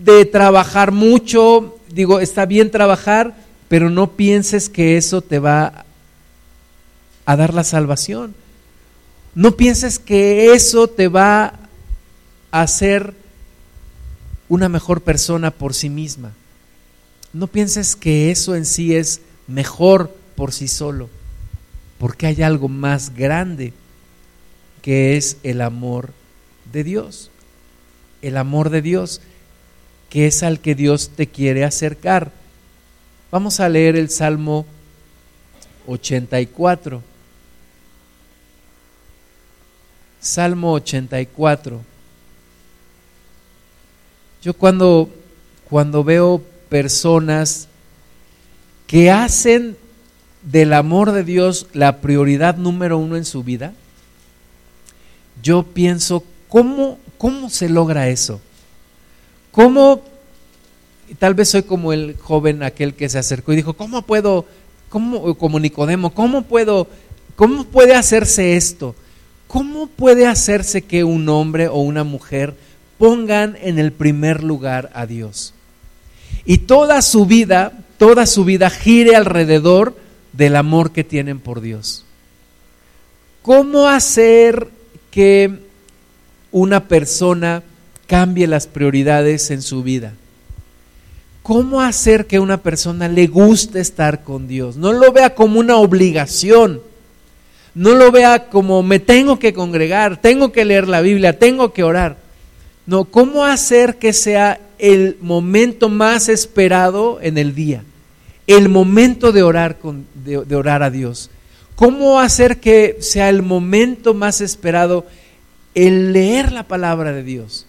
[0.04, 1.78] de trabajar mucho.
[1.94, 3.36] Digo, está bien trabajar,
[3.68, 5.86] pero no pienses que eso te va
[7.26, 8.34] a dar la salvación.
[9.34, 11.60] No pienses que eso te va
[12.52, 13.14] a hacer
[14.50, 16.34] una mejor persona por sí misma.
[17.32, 21.10] No pienses que eso en sí es mejor por sí solo,
[21.98, 23.72] porque hay algo más grande
[24.82, 26.12] que es el amor
[26.74, 27.32] de Dios.
[28.22, 29.22] El amor de Dios,
[30.10, 32.34] que es al que Dios te quiere acercar.
[33.32, 34.66] Vamos a leer el Salmo
[35.88, 37.11] 84.
[40.22, 41.82] Salmo 84.
[44.44, 45.10] Yo cuando,
[45.68, 47.68] cuando veo personas
[48.86, 49.76] que hacen
[50.44, 53.74] del amor de Dios la prioridad número uno en su vida,
[55.42, 58.40] yo pienso, ¿cómo, cómo se logra eso?
[59.52, 60.04] ¿Cómo,
[61.18, 64.46] tal vez soy como el joven aquel que se acercó y dijo, ¿cómo puedo,
[64.90, 66.88] cómo, como Nicodemo, cómo puedo,
[67.36, 68.96] cómo puede hacerse esto?
[69.52, 72.56] ¿Cómo puede hacerse que un hombre o una mujer
[72.98, 75.54] pongan en el primer lugar a Dios?
[76.46, 79.98] Y toda su vida, toda su vida gire alrededor
[80.32, 82.06] del amor que tienen por Dios.
[83.42, 84.70] ¿Cómo hacer
[85.12, 85.60] que
[86.54, 87.62] una persona
[88.08, 90.14] cambie las prioridades en su vida?
[91.44, 94.78] ¿Cómo hacer que una persona le guste estar con Dios?
[94.78, 96.80] No lo vea como una obligación
[97.74, 101.84] no lo vea como me tengo que congregar, tengo que leer la Biblia, tengo que
[101.84, 102.18] orar.
[102.86, 107.84] No, ¿cómo hacer que sea el momento más esperado en el día?
[108.48, 111.30] El momento de orar, con, de, de orar a Dios.
[111.76, 115.06] ¿Cómo hacer que sea el momento más esperado
[115.74, 117.66] el leer la palabra de Dios?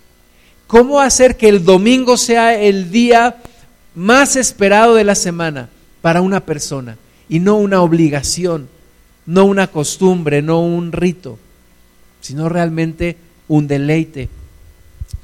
[0.66, 3.36] ¿Cómo hacer que el domingo sea el día
[3.94, 5.68] más esperado de la semana
[6.00, 6.96] para una persona
[7.28, 8.68] y no una obligación?
[9.26, 11.38] No una costumbre, no un rito,
[12.20, 13.16] sino realmente
[13.48, 14.28] un deleite.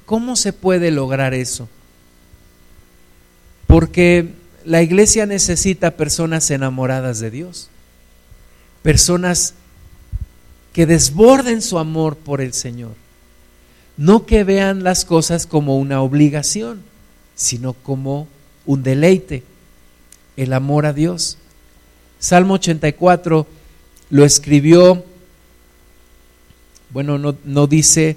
[0.06, 1.68] ¿Cómo se puede lograr eso?
[3.66, 4.32] Porque
[4.64, 7.68] la iglesia necesita personas enamoradas de Dios,
[8.82, 9.54] personas
[10.72, 12.92] que desborden su amor por el Señor,
[13.96, 16.82] no que vean las cosas como una obligación,
[17.34, 18.28] sino como
[18.64, 19.42] un deleite,
[20.37, 21.38] el amor a Dios.
[22.18, 23.46] Salmo 84
[24.11, 25.05] lo escribió,
[26.90, 28.16] bueno, no, no dice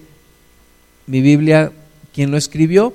[1.08, 1.72] mi Biblia
[2.14, 2.94] quién lo escribió,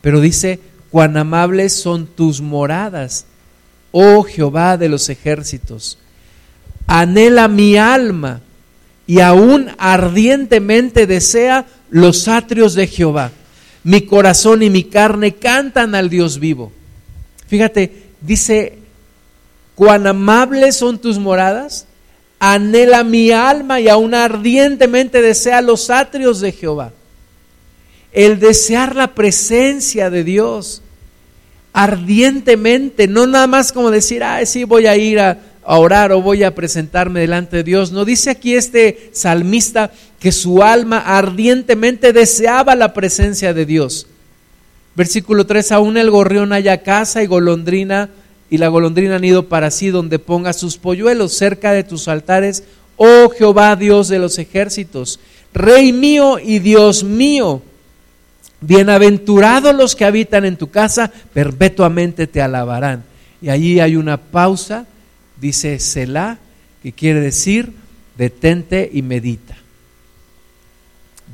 [0.00, 3.26] pero dice, cuán amables son tus moradas,
[3.90, 5.98] oh Jehová de los ejércitos.
[6.86, 8.40] Anhela mi alma
[9.06, 13.32] y aún ardientemente desea los atrios de Jehová.
[13.82, 16.72] Mi corazón y mi carne cantan al Dios vivo.
[17.46, 18.78] Fíjate, dice
[19.74, 21.86] cuán amables son tus moradas,
[22.38, 26.92] anhela mi alma y aún ardientemente desea los atrios de Jehová.
[28.12, 30.82] El desear la presencia de Dios
[31.72, 36.44] ardientemente, no nada más como decir, ah, sí, voy a ir a, orar o voy
[36.44, 37.90] a presentarme delante de Dios.
[37.90, 44.06] No dice aquí este salmista que su alma ardientemente deseaba la presencia de Dios.
[44.94, 48.10] Versículo 3, aún el gorrión haya casa y golondrina
[48.54, 52.62] y la golondrina ido para sí donde ponga sus polluelos cerca de tus altares,
[52.94, 55.18] oh Jehová Dios de los ejércitos,
[55.52, 57.62] Rey mío y Dios mío.
[58.60, 63.02] Bienaventurados los que habitan en tu casa, perpetuamente te alabarán.
[63.42, 64.86] Y allí hay una pausa,
[65.40, 66.38] dice Selah,
[66.80, 67.72] que quiere decir
[68.16, 69.56] detente y medita.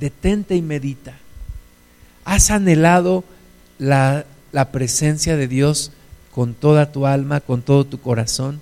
[0.01, 1.19] Detente y medita.
[2.25, 3.25] ¿Has anhelado
[3.79, 5.93] la, la presencia de Dios
[6.33, 8.61] con toda tu alma, con todo tu corazón?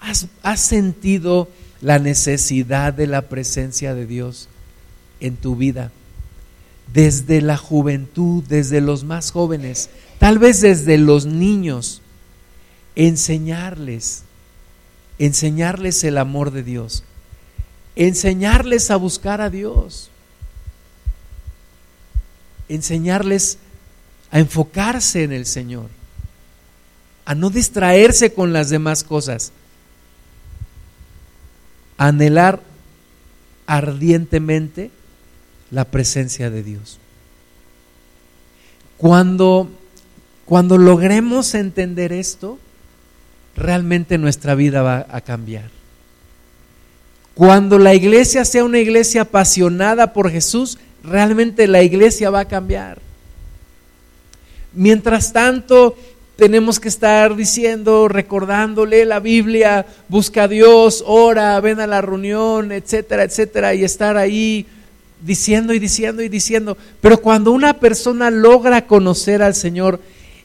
[0.00, 1.48] ¿Has, sentido
[1.80, 4.48] la necesidad de la presencia de Dios
[5.20, 5.90] en tu vida?
[6.92, 12.00] Desde la juventud, desde los más jóvenes, tal vez desde los niños,
[12.94, 14.22] enseñarles,
[15.18, 17.04] enseñarles el amor de Dios,
[17.94, 20.10] enseñarles a buscar a Dios,
[22.68, 23.58] enseñarles
[24.30, 25.97] a enfocarse en el Señor
[27.28, 29.52] a no distraerse con las demás cosas,
[31.98, 32.62] a anhelar
[33.66, 34.90] ardientemente
[35.70, 36.98] la presencia de Dios.
[38.96, 39.68] Cuando,
[40.46, 42.58] cuando logremos entender esto,
[43.54, 45.68] realmente nuestra vida va a cambiar.
[47.34, 53.02] Cuando la iglesia sea una iglesia apasionada por Jesús, realmente la iglesia va a cambiar.
[54.72, 55.94] Mientras tanto,
[56.38, 62.70] tenemos que estar diciendo, recordándole la Biblia, busca a Dios, ora, ven a la reunión,
[62.70, 64.64] etcétera, etcétera, y estar ahí
[65.20, 66.78] diciendo y diciendo y diciendo.
[67.00, 69.98] Pero cuando una persona logra conocer al Señor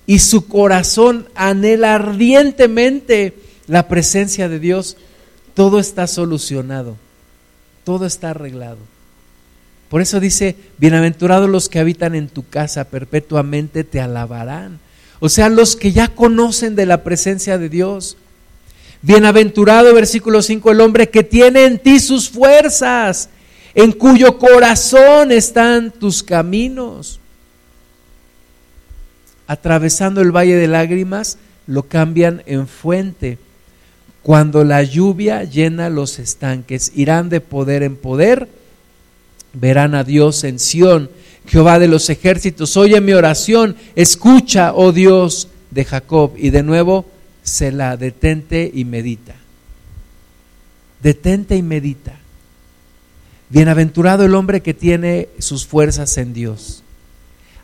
[0.08, 3.36] y su corazón anhela ardientemente
[3.68, 4.98] la presencia de Dios,
[5.54, 6.98] todo está solucionado,
[7.84, 8.80] todo está arreglado.
[9.90, 14.80] Por eso dice, bienaventurados los que habitan en tu casa, perpetuamente te alabarán.
[15.26, 18.18] O sea, los que ya conocen de la presencia de Dios.
[19.02, 23.30] Bienaventurado, versículo 5, el hombre que tiene en ti sus fuerzas,
[23.74, 27.22] en cuyo corazón están tus caminos.
[29.48, 33.38] Atravesando el valle de lágrimas, lo cambian en fuente.
[34.24, 38.50] Cuando la lluvia llena los estanques, irán de poder en poder,
[39.54, 41.10] verán a Dios en Sión.
[41.48, 46.34] Jehová de los ejércitos, oye mi oración, escucha, oh Dios de Jacob.
[46.38, 47.06] Y de nuevo,
[47.44, 49.36] se la detente y medita.
[51.02, 52.14] Detente y medita.
[53.50, 56.82] Bienaventurado el hombre que tiene sus fuerzas en Dios.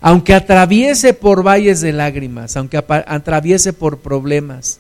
[0.02, 4.80] Aunque atraviese por valles de lágrimas, aunque atraviese por problemas.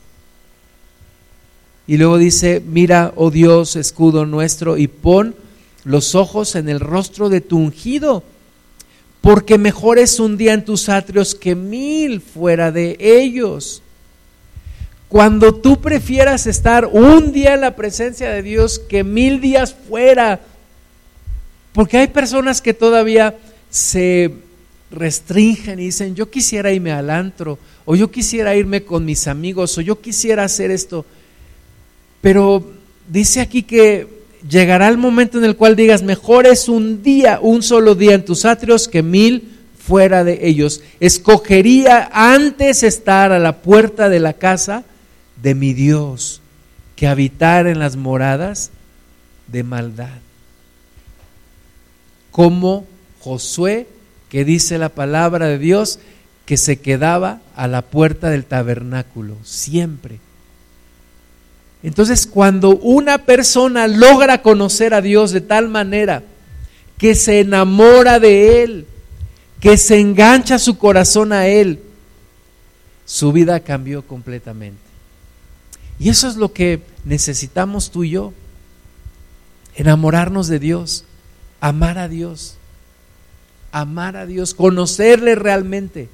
[1.88, 5.36] Y luego dice, mira, oh Dios, escudo nuestro, y pon
[5.84, 8.24] los ojos en el rostro de tu ungido,
[9.22, 13.82] porque mejor es un día en tus atrios que mil fuera de ellos.
[15.08, 20.40] Cuando tú prefieras estar un día en la presencia de Dios que mil días fuera
[21.74, 23.38] porque hay personas que todavía
[23.70, 24.34] se
[24.92, 29.78] restringen y dicen, yo quisiera irme al antro, o yo quisiera irme con mis amigos,
[29.78, 31.06] o yo quisiera hacer esto.
[32.22, 32.72] Pero
[33.08, 37.64] dice aquí que llegará el momento en el cual digas, mejor es un día, un
[37.64, 40.82] solo día en tus atrios que mil fuera de ellos.
[41.00, 44.84] Escogería antes estar a la puerta de la casa
[45.42, 46.42] de mi Dios
[46.96, 48.72] que habitar en las moradas
[49.48, 50.20] de maldad
[52.32, 52.86] como
[53.20, 53.88] Josué,
[54.30, 56.00] que dice la palabra de Dios,
[56.46, 60.20] que se quedaba a la puerta del tabernáculo, siempre.
[61.82, 66.24] Entonces, cuando una persona logra conocer a Dios de tal manera
[66.98, 68.86] que se enamora de Él,
[69.60, 71.80] que se engancha su corazón a Él,
[73.06, 74.82] su vida cambió completamente.
[76.00, 78.34] Y eso es lo que necesitamos tú y yo,
[79.76, 81.06] enamorarnos de Dios
[81.60, 82.56] amar a Dios,
[83.72, 86.10] amar a Dios, conocerle realmente.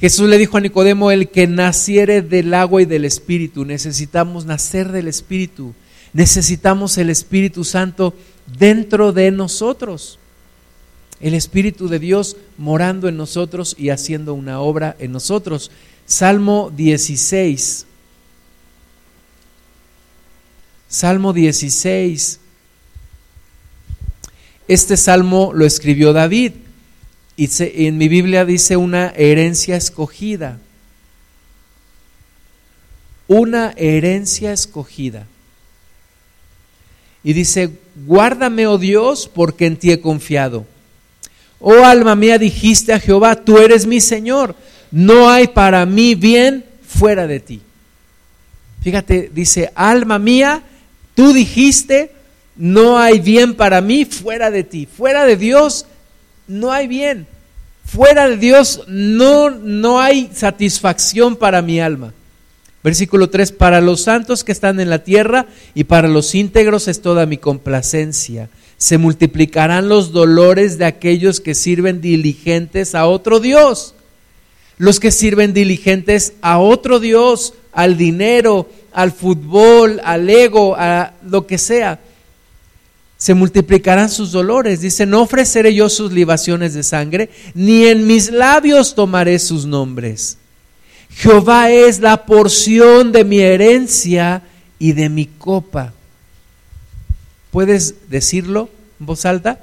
[0.00, 4.92] Jesús le dijo a Nicodemo, el que naciere del agua y del Espíritu, necesitamos nacer
[4.92, 5.74] del Espíritu,
[6.12, 8.14] necesitamos el Espíritu Santo
[8.46, 10.20] dentro de nosotros,
[11.20, 15.72] el Espíritu de Dios morando en nosotros y haciendo una obra en nosotros.
[16.06, 17.86] Salmo 16.
[20.88, 22.38] Salmo 16.
[24.68, 26.52] Este salmo lo escribió David
[27.40, 30.58] y en mi Biblia dice una herencia escogida.
[33.28, 35.24] Una herencia escogida.
[37.22, 37.70] Y dice,
[38.06, 40.66] guárdame, oh Dios, porque en ti he confiado.
[41.60, 44.56] Oh alma mía, dijiste a Jehová, tú eres mi Señor.
[44.90, 47.60] No hay para mí bien fuera de ti.
[48.82, 50.64] Fíjate, dice, alma mía,
[51.14, 52.10] tú dijiste,
[52.56, 54.86] no hay bien para mí fuera de ti.
[54.86, 55.86] Fuera de Dios
[56.48, 57.26] no hay bien.
[57.84, 62.12] Fuera de Dios no, no hay satisfacción para mi alma.
[62.82, 67.00] Versículo 3, para los santos que están en la tierra y para los íntegros es
[67.00, 68.50] toda mi complacencia.
[68.76, 73.94] Se multiplicarán los dolores de aquellos que sirven diligentes a otro Dios.
[74.76, 81.46] Los que sirven diligentes a otro Dios, al dinero, al fútbol, al ego, a lo
[81.46, 82.00] que sea
[83.18, 84.80] se multiplicarán sus dolores.
[84.80, 90.38] Dice, no ofreceré yo sus libaciones de sangre, ni en mis labios tomaré sus nombres.
[91.10, 94.42] Jehová es la porción de mi herencia
[94.78, 95.92] y de mi copa.
[97.50, 99.60] ¿Puedes decirlo en voz alta?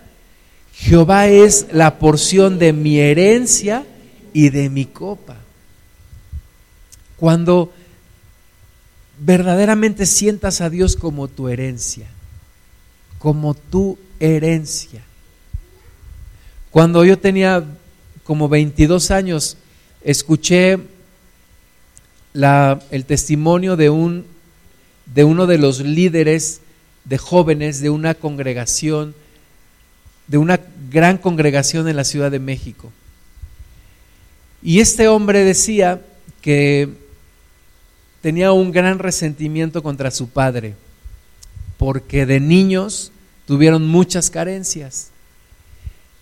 [0.74, 3.86] Jehová es la porción de mi herencia
[4.34, 5.38] y de mi copa.
[7.16, 7.72] Cuando
[9.18, 12.08] verdaderamente sientas a Dios como tu herencia,
[13.20, 15.02] como tu herencia.
[16.72, 17.64] Cuando yo tenía
[18.24, 19.58] como 22 años,
[20.04, 20.78] escuché
[22.34, 24.26] el testimonio de, un,
[25.14, 26.62] de uno de los líderes
[27.06, 29.16] de jóvenes de una congregación,
[30.28, 30.60] de una
[30.92, 32.92] gran congregación en la Ciudad de México.
[34.62, 36.02] Y este hombre decía
[36.42, 36.90] que
[38.22, 40.74] tenía un gran resentimiento contra su padre,
[41.86, 43.12] porque de niños
[43.46, 45.12] tuvieron muchas carencias.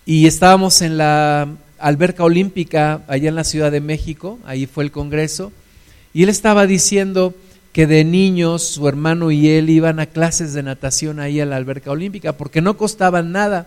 [0.04, 1.48] Y estábamos en la
[1.78, 5.52] alberca olímpica allá en la Ciudad de México, ahí fue el Congreso,
[6.12, 7.34] y él estaba diciendo
[7.72, 11.56] que de niños su hermano y él iban a clases de natación ahí a la
[11.56, 13.66] alberca olímpica porque no costaban nada.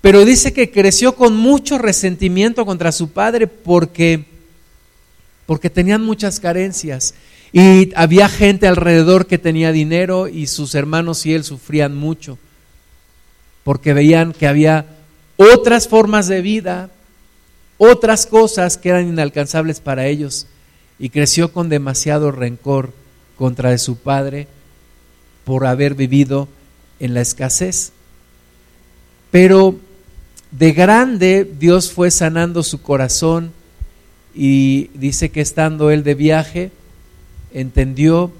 [0.00, 4.24] Pero dice que creció con mucho resentimiento contra su padre porque
[5.46, 7.14] porque tenían muchas carencias
[7.52, 12.38] y había gente alrededor que tenía dinero y sus hermanos y él sufrían mucho,
[13.64, 14.86] porque veían que había
[15.36, 16.90] otras formas de vida,
[17.78, 20.46] otras cosas que eran inalcanzables para ellos.
[21.00, 22.92] y creció con demasiado rencor
[23.36, 24.48] contra de su padre
[25.44, 26.48] por haber vivido
[26.98, 27.92] en la escasez.
[29.30, 29.76] Pero
[30.50, 33.52] de grande Dios fue sanando su corazón
[34.34, 36.72] y dice que estando él de viaje,
[37.52, 38.32] entendió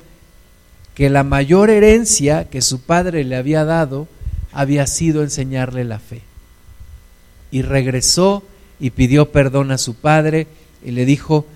[0.94, 4.08] que la mayor herencia que su padre le había dado
[4.52, 6.22] había sido enseñarle la fe.
[7.50, 8.42] Y regresó
[8.80, 10.46] y pidió perdón a su padre
[10.84, 11.46] y le dijo,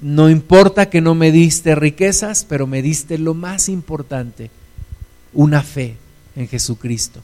[0.00, 4.50] no importa que no me diste riquezas, pero me diste lo más importante,
[5.32, 5.96] una fe
[6.36, 7.22] en Jesucristo.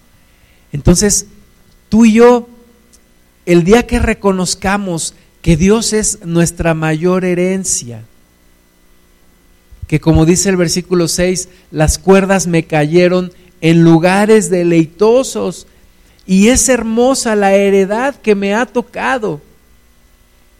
[0.72, 1.26] Entonces,
[1.88, 2.48] tú y yo,
[3.44, 8.04] el día que reconozcamos que Dios es nuestra mayor herencia,
[9.90, 15.66] que como dice el versículo 6, las cuerdas me cayeron en lugares deleitosos
[16.28, 19.40] y es hermosa la heredad que me ha tocado.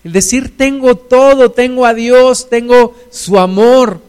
[0.03, 4.01] El decir, tengo todo, tengo a Dios, tengo su amor.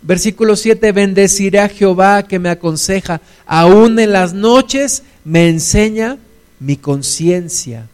[0.00, 6.16] Versículo 7, bendeciré a Jehová que me aconseja, aún en las noches me enseña
[6.60, 7.88] mi conciencia.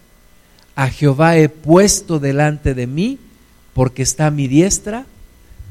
[0.77, 3.19] A Jehová he puesto delante de mí,
[3.75, 5.07] porque está a mi diestra,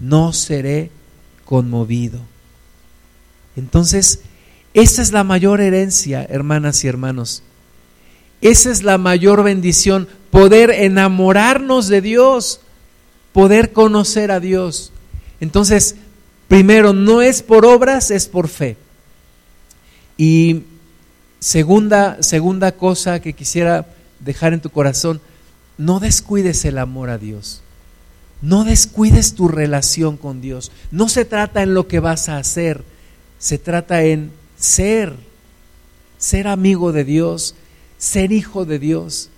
[0.01, 0.91] no seré
[1.45, 2.19] conmovido.
[3.55, 4.21] Entonces,
[4.73, 7.43] esa es la mayor herencia, hermanas y hermanos.
[8.41, 12.61] Esa es la mayor bendición, poder enamorarnos de Dios,
[13.31, 14.91] poder conocer a Dios.
[15.39, 15.95] Entonces,
[16.47, 18.77] primero, no es por obras, es por fe.
[20.17, 20.63] Y
[21.39, 23.87] segunda, segunda cosa que quisiera
[24.19, 25.21] dejar en tu corazón,
[25.77, 27.61] no descuides el amor a Dios.
[28.41, 30.71] No descuides tu relación con Dios.
[30.89, 32.83] No se trata en lo que vas a hacer,
[33.37, 35.15] se trata en ser,
[36.17, 37.55] ser amigo de Dios,
[37.97, 39.29] ser hijo de Dios,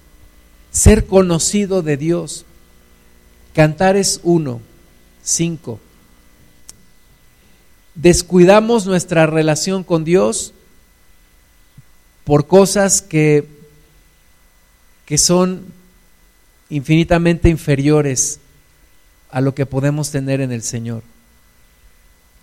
[0.72, 2.46] ser conocido de Dios.
[3.54, 4.62] Cantares 1,
[5.22, 5.80] 5.
[7.96, 10.54] Descuidamos nuestra relación con Dios
[12.24, 13.46] por cosas que,
[15.06, 15.66] que son
[16.70, 18.40] infinitamente inferiores
[19.34, 21.02] a lo que podemos tener en el Señor.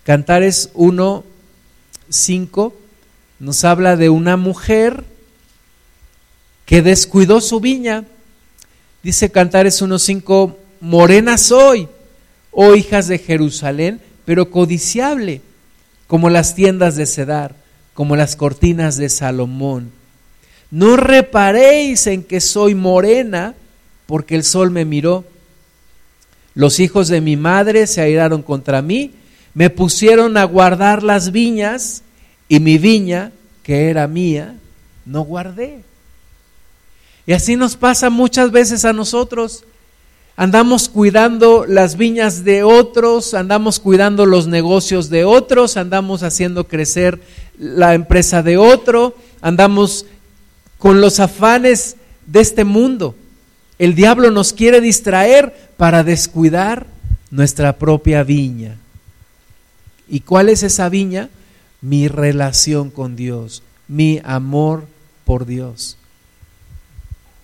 [0.03, 1.23] Cantares 1,
[2.09, 2.75] 5
[3.39, 5.05] nos habla de una mujer
[6.65, 8.03] que descuidó su viña.
[9.01, 11.87] Dice Cantares 1.5, morena soy,
[12.51, 15.41] oh hijas de Jerusalén, pero codiciable,
[16.07, 17.55] como las tiendas de Cedar,
[17.93, 19.91] como las cortinas de Salomón.
[20.69, 23.55] No reparéis en que soy morena,
[24.07, 25.30] porque el sol me miró.
[26.53, 29.11] Los hijos de mi madre se airaron contra mí,
[29.53, 32.03] me pusieron a guardar las viñas,
[32.51, 33.31] y mi viña,
[33.63, 34.55] que era mía,
[35.05, 35.83] no guardé.
[37.25, 39.63] Y así nos pasa muchas veces a nosotros.
[40.35, 47.19] Andamos cuidando las viñas de otros, andamos cuidando los negocios de otros, andamos haciendo crecer
[47.57, 50.05] la empresa de otro, andamos
[50.77, 51.95] con los afanes
[52.25, 53.15] de este mundo.
[53.77, 56.85] El diablo nos quiere distraer para descuidar
[57.31, 58.77] nuestra propia viña.
[60.07, 61.29] ¿Y cuál es esa viña?
[61.81, 64.85] Mi relación con Dios, mi amor
[65.25, 65.97] por Dios.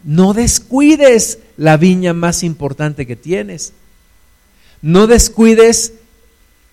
[0.04, 3.74] No descuides la viña más importante que tienes.
[4.84, 5.94] No descuides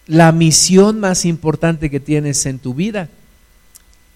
[0.06, 3.08] la misión más importante que tienes en tu vida.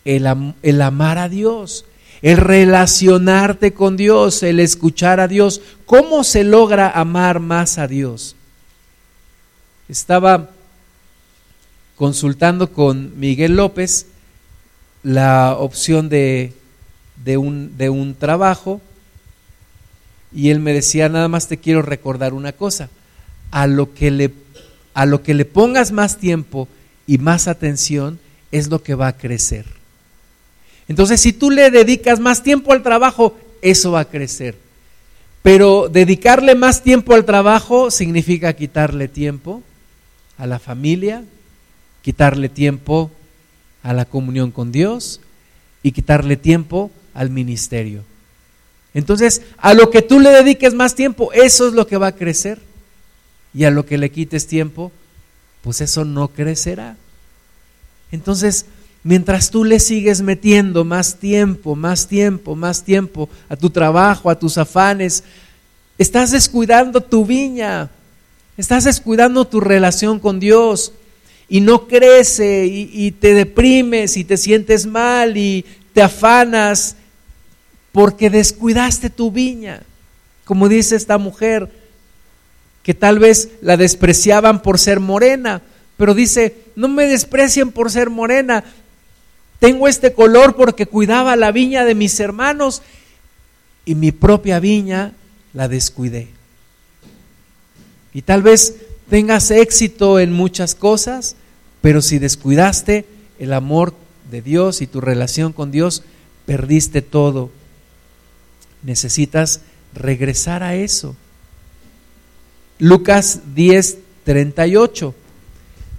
[0.05, 1.87] El, el, amar a Dios,
[2.23, 5.61] el relacionarte con Dios, el escuchar a Dios.
[5.87, 8.35] ¿Cómo se logra amar más a Dios?
[9.89, 10.51] Estaba
[11.97, 14.07] consultando con Miguel López
[15.03, 16.53] la opción de,
[17.27, 18.81] un, un trabajo
[20.33, 22.91] y él me decía, nada más te quiero recordar una cosa,
[23.51, 24.33] a lo que le,
[24.95, 26.69] a lo que le pongas más tiempo
[27.07, 28.19] y más atención
[28.53, 29.65] es lo que va a crecer.
[30.89, 34.57] Entonces, si tú le dedicas más tiempo al trabajo, eso va a crecer.
[35.43, 39.63] Pero dedicarle más tiempo al trabajo significa quitarle tiempo
[40.37, 41.25] a la familia,
[42.03, 43.11] quitarle tiempo
[43.83, 45.21] a la comunión con Dios
[45.83, 48.05] y quitarle tiempo al ministerio.
[48.95, 52.17] Entonces, a lo que tú le dediques más tiempo, eso es lo que va a
[52.17, 52.61] crecer.
[53.55, 54.93] Y a lo que le quites tiempo,
[55.63, 56.97] pues eso no crecerá.
[58.13, 58.67] Entonces,
[59.03, 64.39] mientras tú le sigues metiendo más tiempo, más tiempo, más tiempo a tu trabajo, a
[64.39, 65.25] tus afanes,
[65.97, 67.91] estás descuidando tu viña,
[68.57, 70.93] estás descuidando tu relación con Dios
[71.49, 76.97] y no crece y, y te deprimes y te sientes mal y te afanas
[77.93, 79.83] porque descuidaste tu viña.
[80.45, 81.71] Como dice esta mujer,
[82.83, 85.63] que tal vez la despreciaban por ser morena,
[85.99, 88.65] pero dice, no me desprecien por ser morena,
[89.59, 92.83] tengo este color porque cuidaba la viña de mis hermanos
[93.85, 95.15] y mi propia viña
[95.53, 96.29] la descuidé.
[98.13, 98.77] Y tal vez
[99.09, 101.37] tengas éxito en muchas cosas,
[101.81, 103.05] pero si descuidaste
[103.39, 103.95] el amor
[104.31, 106.03] de Dios y tu relación con Dios,
[106.47, 107.51] perdiste todo.
[108.83, 109.61] Necesitas
[109.95, 111.17] regresar a eso.
[112.79, 115.15] Lucas 10, 38.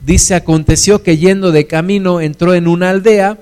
[0.05, 3.38] Dice, aconteció que yendo de camino entró en una aldea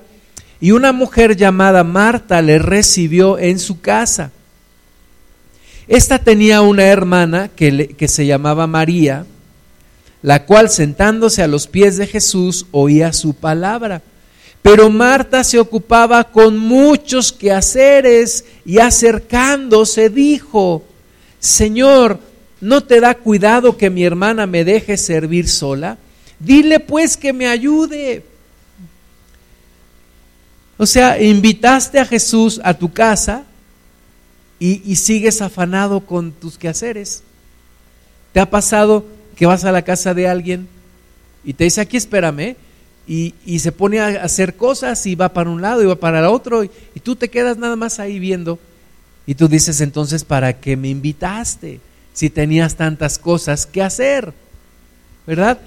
[0.60, 4.32] y una mujer llamada Marta le recibió en su casa.
[5.88, 9.26] Esta tenía una hermana que, que se llamaba María,
[10.22, 14.02] la cual sentándose a los pies de Jesús oía su palabra.
[14.62, 20.84] Pero Marta se ocupaba con muchos quehaceres y acercándose dijo,
[21.40, 22.20] Señor,
[22.60, 25.98] ¿no te da cuidado que mi hermana me deje servir sola?
[26.40, 28.24] Dile pues que me ayude.
[30.78, 33.44] O sea, invitaste a Jesús a tu casa
[34.60, 37.24] y, sigues afanado con tus quehaceres.
[38.34, 39.06] ¿Te ha pasado
[39.36, 40.68] que vas a la casa de alguien
[41.44, 42.56] y te dice, aquí espérame,
[43.08, 46.20] y, y se pone a hacer cosas y va para un lado y va para
[46.20, 48.60] el otro, y, y tú te quedas nada más ahí viendo,
[49.26, 51.80] y tú dices, entonces, ¿para qué me invitaste?
[52.14, 54.34] Si tenías tantas cosas que hacer,
[55.26, 55.60] ¿verdad?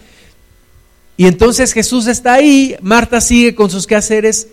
[1.16, 4.48] Y entonces Jesús está ahí, Marta sigue con sus quehaceres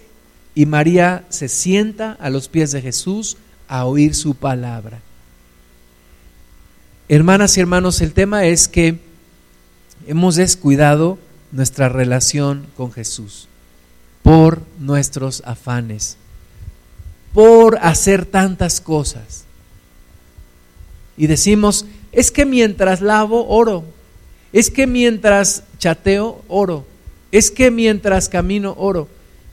[0.58, 3.38] y María se sienta a los pies de Jesús
[3.68, 5.02] a oír su palabra.
[7.08, 9.00] Hermanas y hermanos, el tema es que
[10.08, 11.20] hemos descuidado
[11.52, 13.48] nuestra relación con Jesús
[14.24, 16.18] por nuestros afanes,
[17.36, 19.44] por hacer tantas cosas.
[21.18, 23.84] Y decimos, es que mientras lavo, oro.
[24.52, 26.84] Es que mientras chateo, oro.
[27.32, 29.08] Es que mientras camino, oro.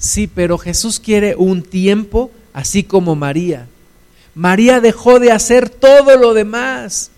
[0.05, 3.68] Sí, pero Jesús quiere un tiempo así como María.
[4.34, 7.11] María dejó de hacer todo lo demás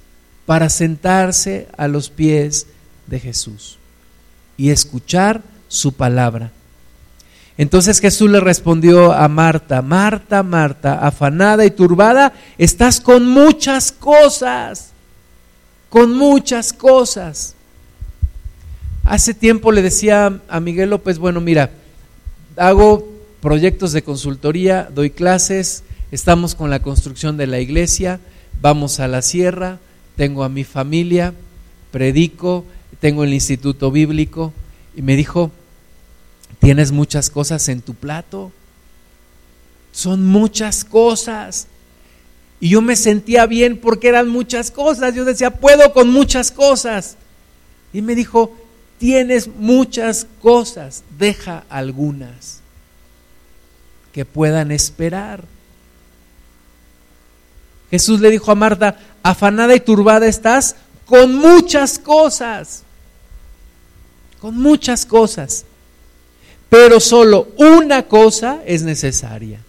[0.47, 2.69] para sentarse a los pies
[3.09, 3.79] de Jesús
[4.57, 6.53] y escuchar su palabra.
[7.59, 14.91] Entonces Jesús le respondió a Marta, Marta, Marta, afanada y turbada, estás con muchas cosas,
[15.91, 17.57] con muchas cosas.
[19.03, 21.73] Hace tiempo le decía a Miguel López, bueno, mira,
[22.57, 23.07] hago
[23.41, 28.21] proyectos de consultoría, doy clases, estamos con la construcción de la iglesia,
[28.61, 29.79] vamos a la sierra,
[30.17, 31.35] tengo a mi familia,
[31.91, 32.65] predico,
[33.01, 34.53] tengo el instituto bíblico
[34.97, 35.51] y me dijo,
[36.59, 38.51] tienes muchas cosas en tu plato,
[39.93, 41.69] son muchas cosas.
[42.59, 47.17] Y yo me sentía bien porque eran muchas cosas, yo decía, puedo con muchas cosas.
[47.93, 48.57] Y me dijo,
[48.99, 52.61] tienes muchas cosas, deja algunas
[54.13, 55.45] que puedan esperar.
[57.91, 60.77] Jesús le dijo a Marta, afanada y turbada estás
[61.07, 62.83] con muchas cosas,
[64.41, 65.65] con muchas cosas,
[66.69, 69.61] pero solo una cosa es necesaria.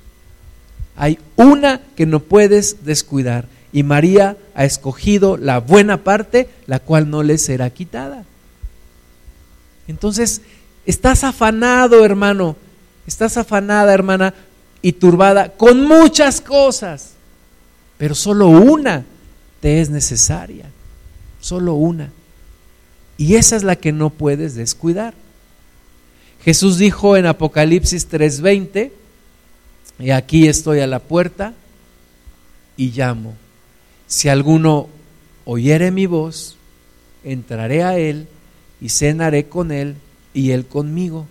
[0.96, 7.10] Hay una que no puedes descuidar y María ha escogido la buena parte, la cual
[7.10, 8.24] no le será quitada.
[9.88, 10.42] Entonces,
[10.86, 12.56] estás afanado, hermano,
[13.06, 14.34] estás afanada, hermana,
[14.82, 17.12] y turbada con muchas cosas,
[17.98, 19.06] pero solo una
[19.60, 20.66] te es necesaria,
[21.40, 22.12] solo una.
[23.18, 25.14] Y esa es la que no puedes descuidar.
[26.44, 28.92] Jesús dijo en Apocalipsis 3:20,
[30.00, 31.54] y aquí estoy a la puerta
[32.76, 33.34] y llamo.
[34.06, 34.88] Si alguno
[35.44, 36.56] oyere mi voz,
[37.24, 38.28] entraré a él
[38.82, 39.96] y cenaré con él
[40.34, 41.28] y él conmigo.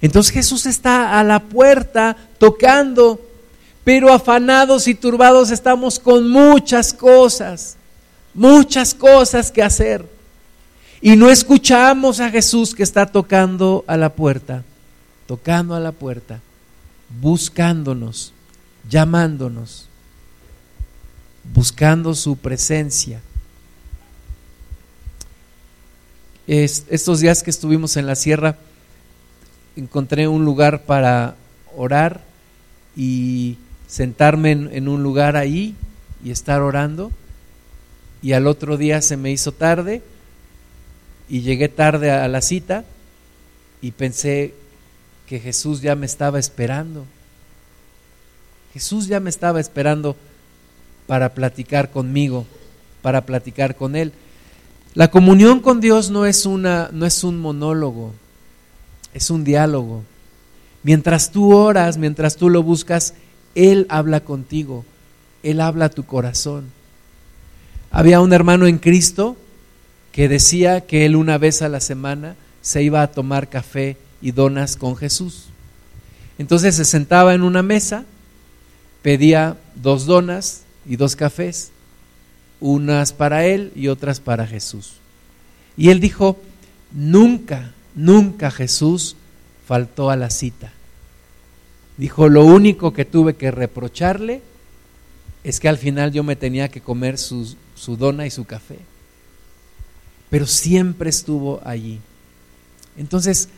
[0.00, 3.20] Entonces Jesús está a la puerta tocando,
[3.84, 7.76] pero afanados y turbados estamos con muchas cosas,
[8.34, 10.06] muchas cosas que hacer.
[11.02, 14.64] Y no escuchamos a Jesús que está tocando a la puerta,
[15.26, 16.40] tocando a la puerta,
[17.20, 18.32] buscándonos,
[18.88, 19.86] llamándonos,
[21.54, 23.20] buscando su presencia.
[26.50, 28.56] Estos días que estuvimos en la sierra,
[29.76, 31.36] encontré un lugar para
[31.76, 32.22] orar
[32.96, 35.76] y sentarme en, un lugar ahí
[36.24, 37.12] y estar orando.
[38.20, 40.02] Y al otro día se me hizo tarde
[41.28, 42.84] y llegué tarde a la cita
[43.80, 44.52] y pensé
[45.28, 47.06] que Jesús ya me estaba esperando.
[48.74, 50.16] Jesús ya me estaba esperando
[51.06, 52.44] para platicar conmigo.
[53.02, 54.12] para platicar con Él.
[54.94, 58.12] La comunión con Dios no es, una, no es un monólogo,
[59.14, 60.02] es un diálogo.
[60.82, 63.14] Mientras tú oras, mientras tú lo buscas,
[63.54, 64.84] Él habla contigo,
[65.42, 66.70] Él habla a tu corazón.
[67.90, 69.36] Había un hermano en Cristo
[70.12, 74.32] que decía que él una vez a la semana se iba a tomar café y
[74.32, 75.46] donas con Jesús.
[76.38, 78.04] Entonces se sentaba en una mesa,
[79.02, 81.70] pedía dos donas y dos cafés,
[82.60, 84.94] unas para él y otras para Jesús.
[85.76, 86.38] Y él dijo,
[86.92, 89.16] nunca, nunca Jesús
[89.66, 90.72] faltó a la cita.
[91.96, 94.42] Dijo, lo único que tuve que reprocharle
[95.44, 97.56] es que al final yo me tenía que comer su,
[97.98, 98.78] dona y su café.
[100.28, 101.98] Pero siempre estuvo allí.
[102.96, 103.48] Entonces,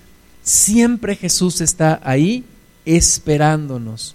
[0.42, 2.44] siempre Jesús está ahí
[2.84, 4.14] esperándonos.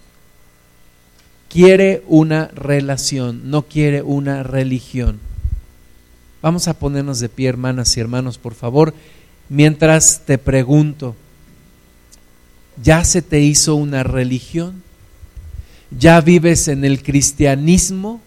[1.48, 5.18] Quiere una relación, no quiere una religión.
[6.42, 8.94] Vamos a ponernos de pie, hermanas y hermanos, por favor,
[9.48, 11.16] mientras te pregunto,
[12.82, 14.82] ¿ya se te hizo una religión?
[15.90, 18.20] ¿Ya vives en el cristianismo?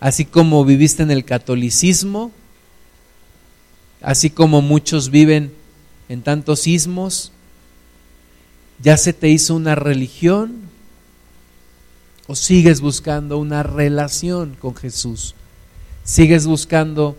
[0.00, 2.30] Así como viviste en el catolicismo,
[4.02, 5.52] así como muchos viven
[6.08, 7.32] en tantos ismos,
[8.80, 10.75] ¿ya se te hizo una religión?
[12.26, 15.34] ¿O sigues buscando una relación con Jesús?
[16.02, 17.16] ¿Sigues buscando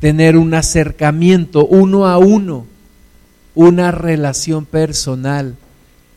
[0.00, 2.66] tener un acercamiento uno a uno,
[3.54, 5.56] una relación personal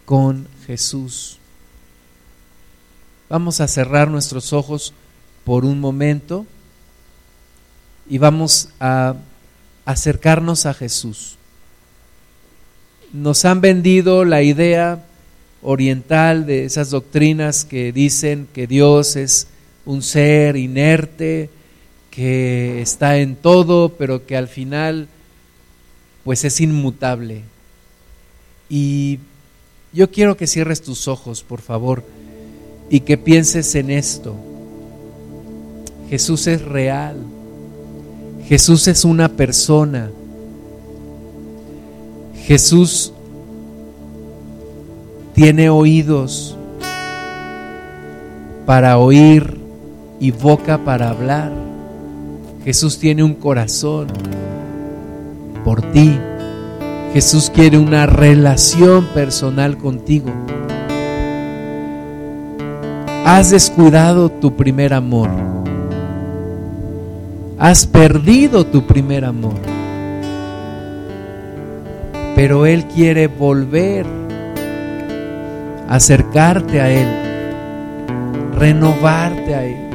[0.05, 1.37] con Jesús?
[3.29, 4.93] Vamos a cerrar nuestros ojos
[5.43, 6.45] por un momento
[8.09, 9.15] y vamos a
[9.85, 11.37] acercarnos a Jesús.
[13.13, 15.05] Nos han vendido la idea
[15.65, 19.47] oriental de esas doctrinas que dicen que Dios es
[19.85, 21.49] un ser inerte,
[22.11, 25.07] que está en todo, pero que al final
[26.23, 27.41] pues es inmutable.
[28.69, 29.19] Y
[29.91, 32.03] yo quiero que cierres tus ojos, por favor,
[32.89, 34.35] y que pienses en esto.
[36.09, 37.17] Jesús es real.
[38.47, 40.11] Jesús es una persona.
[42.45, 43.11] Jesús
[45.35, 46.57] tiene oídos
[48.65, 49.59] para oír
[50.17, 51.51] y boca para hablar.
[52.63, 54.07] Jesús tiene un corazón
[55.65, 56.17] por ti.
[57.13, 60.31] Jesús quiere una relación personal contigo.
[63.25, 65.29] Has descuidado tu primer amor.
[67.59, 69.55] Has perdido tu primer amor.
[72.35, 74.24] Pero Él quiere volver
[75.87, 77.07] acercarte a Él,
[78.57, 79.89] renovarte a Él.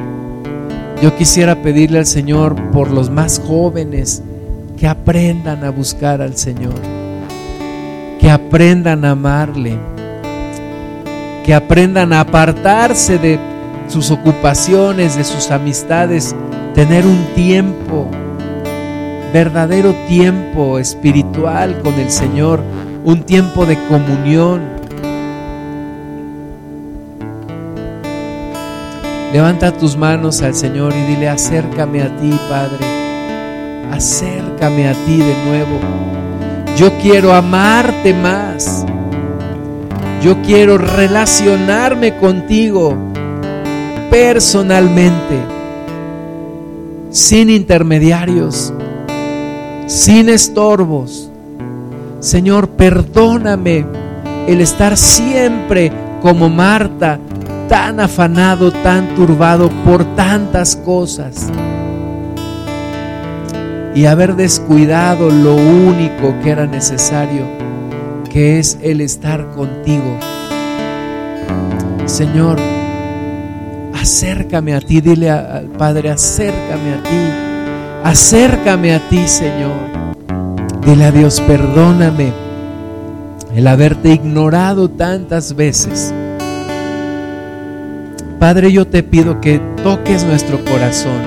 [1.03, 4.23] Yo quisiera pedirle al Señor por los más jóvenes
[4.79, 6.81] que aprendan a buscar al Señor,
[8.19, 9.79] que aprendan a amarle,
[11.45, 13.39] que aprendan a apartarse de
[13.89, 16.35] sus ocupaciones, de sus amistades
[16.75, 18.09] tener un tiempo,
[19.33, 22.63] verdadero tiempo espiritual con el Señor,
[23.05, 24.80] un tiempo de comunión.
[29.33, 32.85] Levanta tus manos al Señor y dile, acércame a ti, Padre,
[33.93, 35.79] acércame a ti de nuevo.
[36.77, 38.85] Yo quiero amarte más.
[40.23, 42.95] Yo quiero relacionarme contigo
[44.11, 45.39] personalmente
[47.11, 48.73] sin intermediarios,
[49.87, 51.31] sin estorbos.
[52.21, 53.87] Señor, perdóname
[54.47, 57.19] el estar siempre como Marta,
[57.71, 61.47] tan afanado, tan turbado por tantas cosas
[63.95, 67.45] y haber descuidado lo único que era necesario,
[68.29, 70.19] que es el estar contigo.
[72.07, 72.59] Señor,
[73.95, 80.11] acércame a ti, dile al Padre, acércame a ti, acércame a ti, Señor.
[80.85, 82.33] Dile a Dios, perdóname
[83.55, 86.13] el haberte ignorado tantas veces.
[88.41, 91.21] Padre, yo te pido que toques nuestro corazón.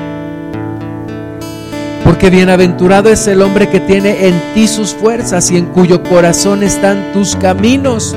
[2.04, 6.64] Porque bienaventurado es el hombre que tiene en ti sus fuerzas y en cuyo corazón
[6.64, 8.16] están tus caminos.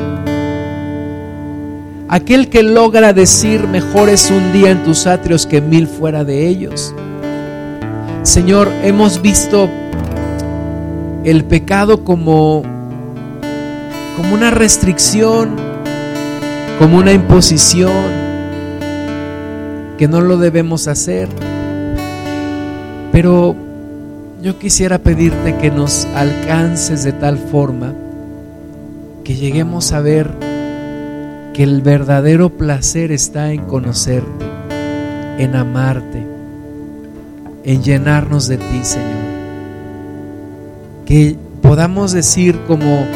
[2.09, 6.49] Aquel que logra decir mejor es un día en tus atrios que mil fuera de
[6.49, 6.95] ellos.
[8.23, 9.69] Señor, hemos visto
[11.23, 12.63] el pecado como,
[14.17, 15.55] como una restricción,
[16.79, 18.16] como una imposición,
[19.99, 21.29] que no lo debemos hacer.
[23.13, 23.57] Pero
[24.43, 27.95] yo quisiera pedirte que nos alcances de tal forma
[29.25, 30.31] que lleguemos a ver
[31.55, 34.45] que el verdadero placer está en conocerte,
[35.39, 36.27] en amarte,
[37.65, 39.27] en llenarnos de ti, Señor.
[41.07, 43.07] Que podamos decir como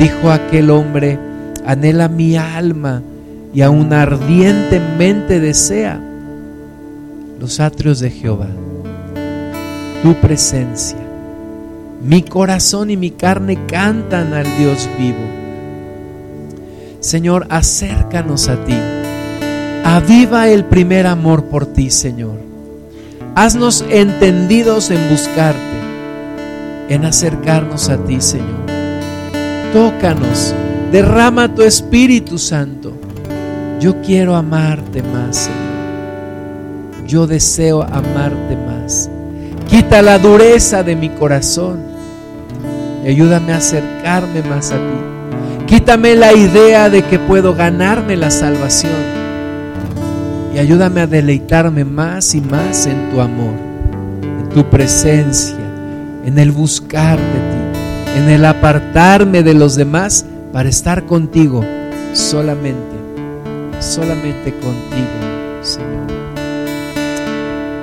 [0.00, 1.18] dijo aquel hombre,
[1.66, 3.02] anhela mi alma
[3.52, 6.00] y aún ardientemente desea
[7.38, 8.48] los atrios de Jehová,
[10.02, 10.98] tu presencia.
[12.02, 15.24] Mi corazón y mi carne cantan al Dios vivo.
[17.00, 18.76] Señor, acércanos a ti.
[19.84, 22.38] Aviva el primer amor por ti, Señor.
[23.34, 25.58] Haznos entendidos en buscarte,
[26.88, 28.64] en acercarnos a ti, Señor.
[29.72, 30.54] Tócanos,
[30.92, 32.92] derrama tu Espíritu Santo.
[33.80, 35.63] Yo quiero amarte más, Señor.
[37.06, 39.10] Yo deseo amarte más.
[39.68, 41.80] Quita la dureza de mi corazón
[43.04, 45.66] y ayúdame a acercarme más a ti.
[45.66, 48.92] Quítame la idea de que puedo ganarme la salvación
[50.54, 53.54] y ayúdame a deleitarme más y más en tu amor,
[54.22, 55.56] en tu presencia,
[56.24, 57.64] en el buscar de ti
[58.14, 61.64] en el apartarme de los demás para estar contigo
[62.12, 62.96] solamente,
[63.80, 66.03] solamente contigo, Señor.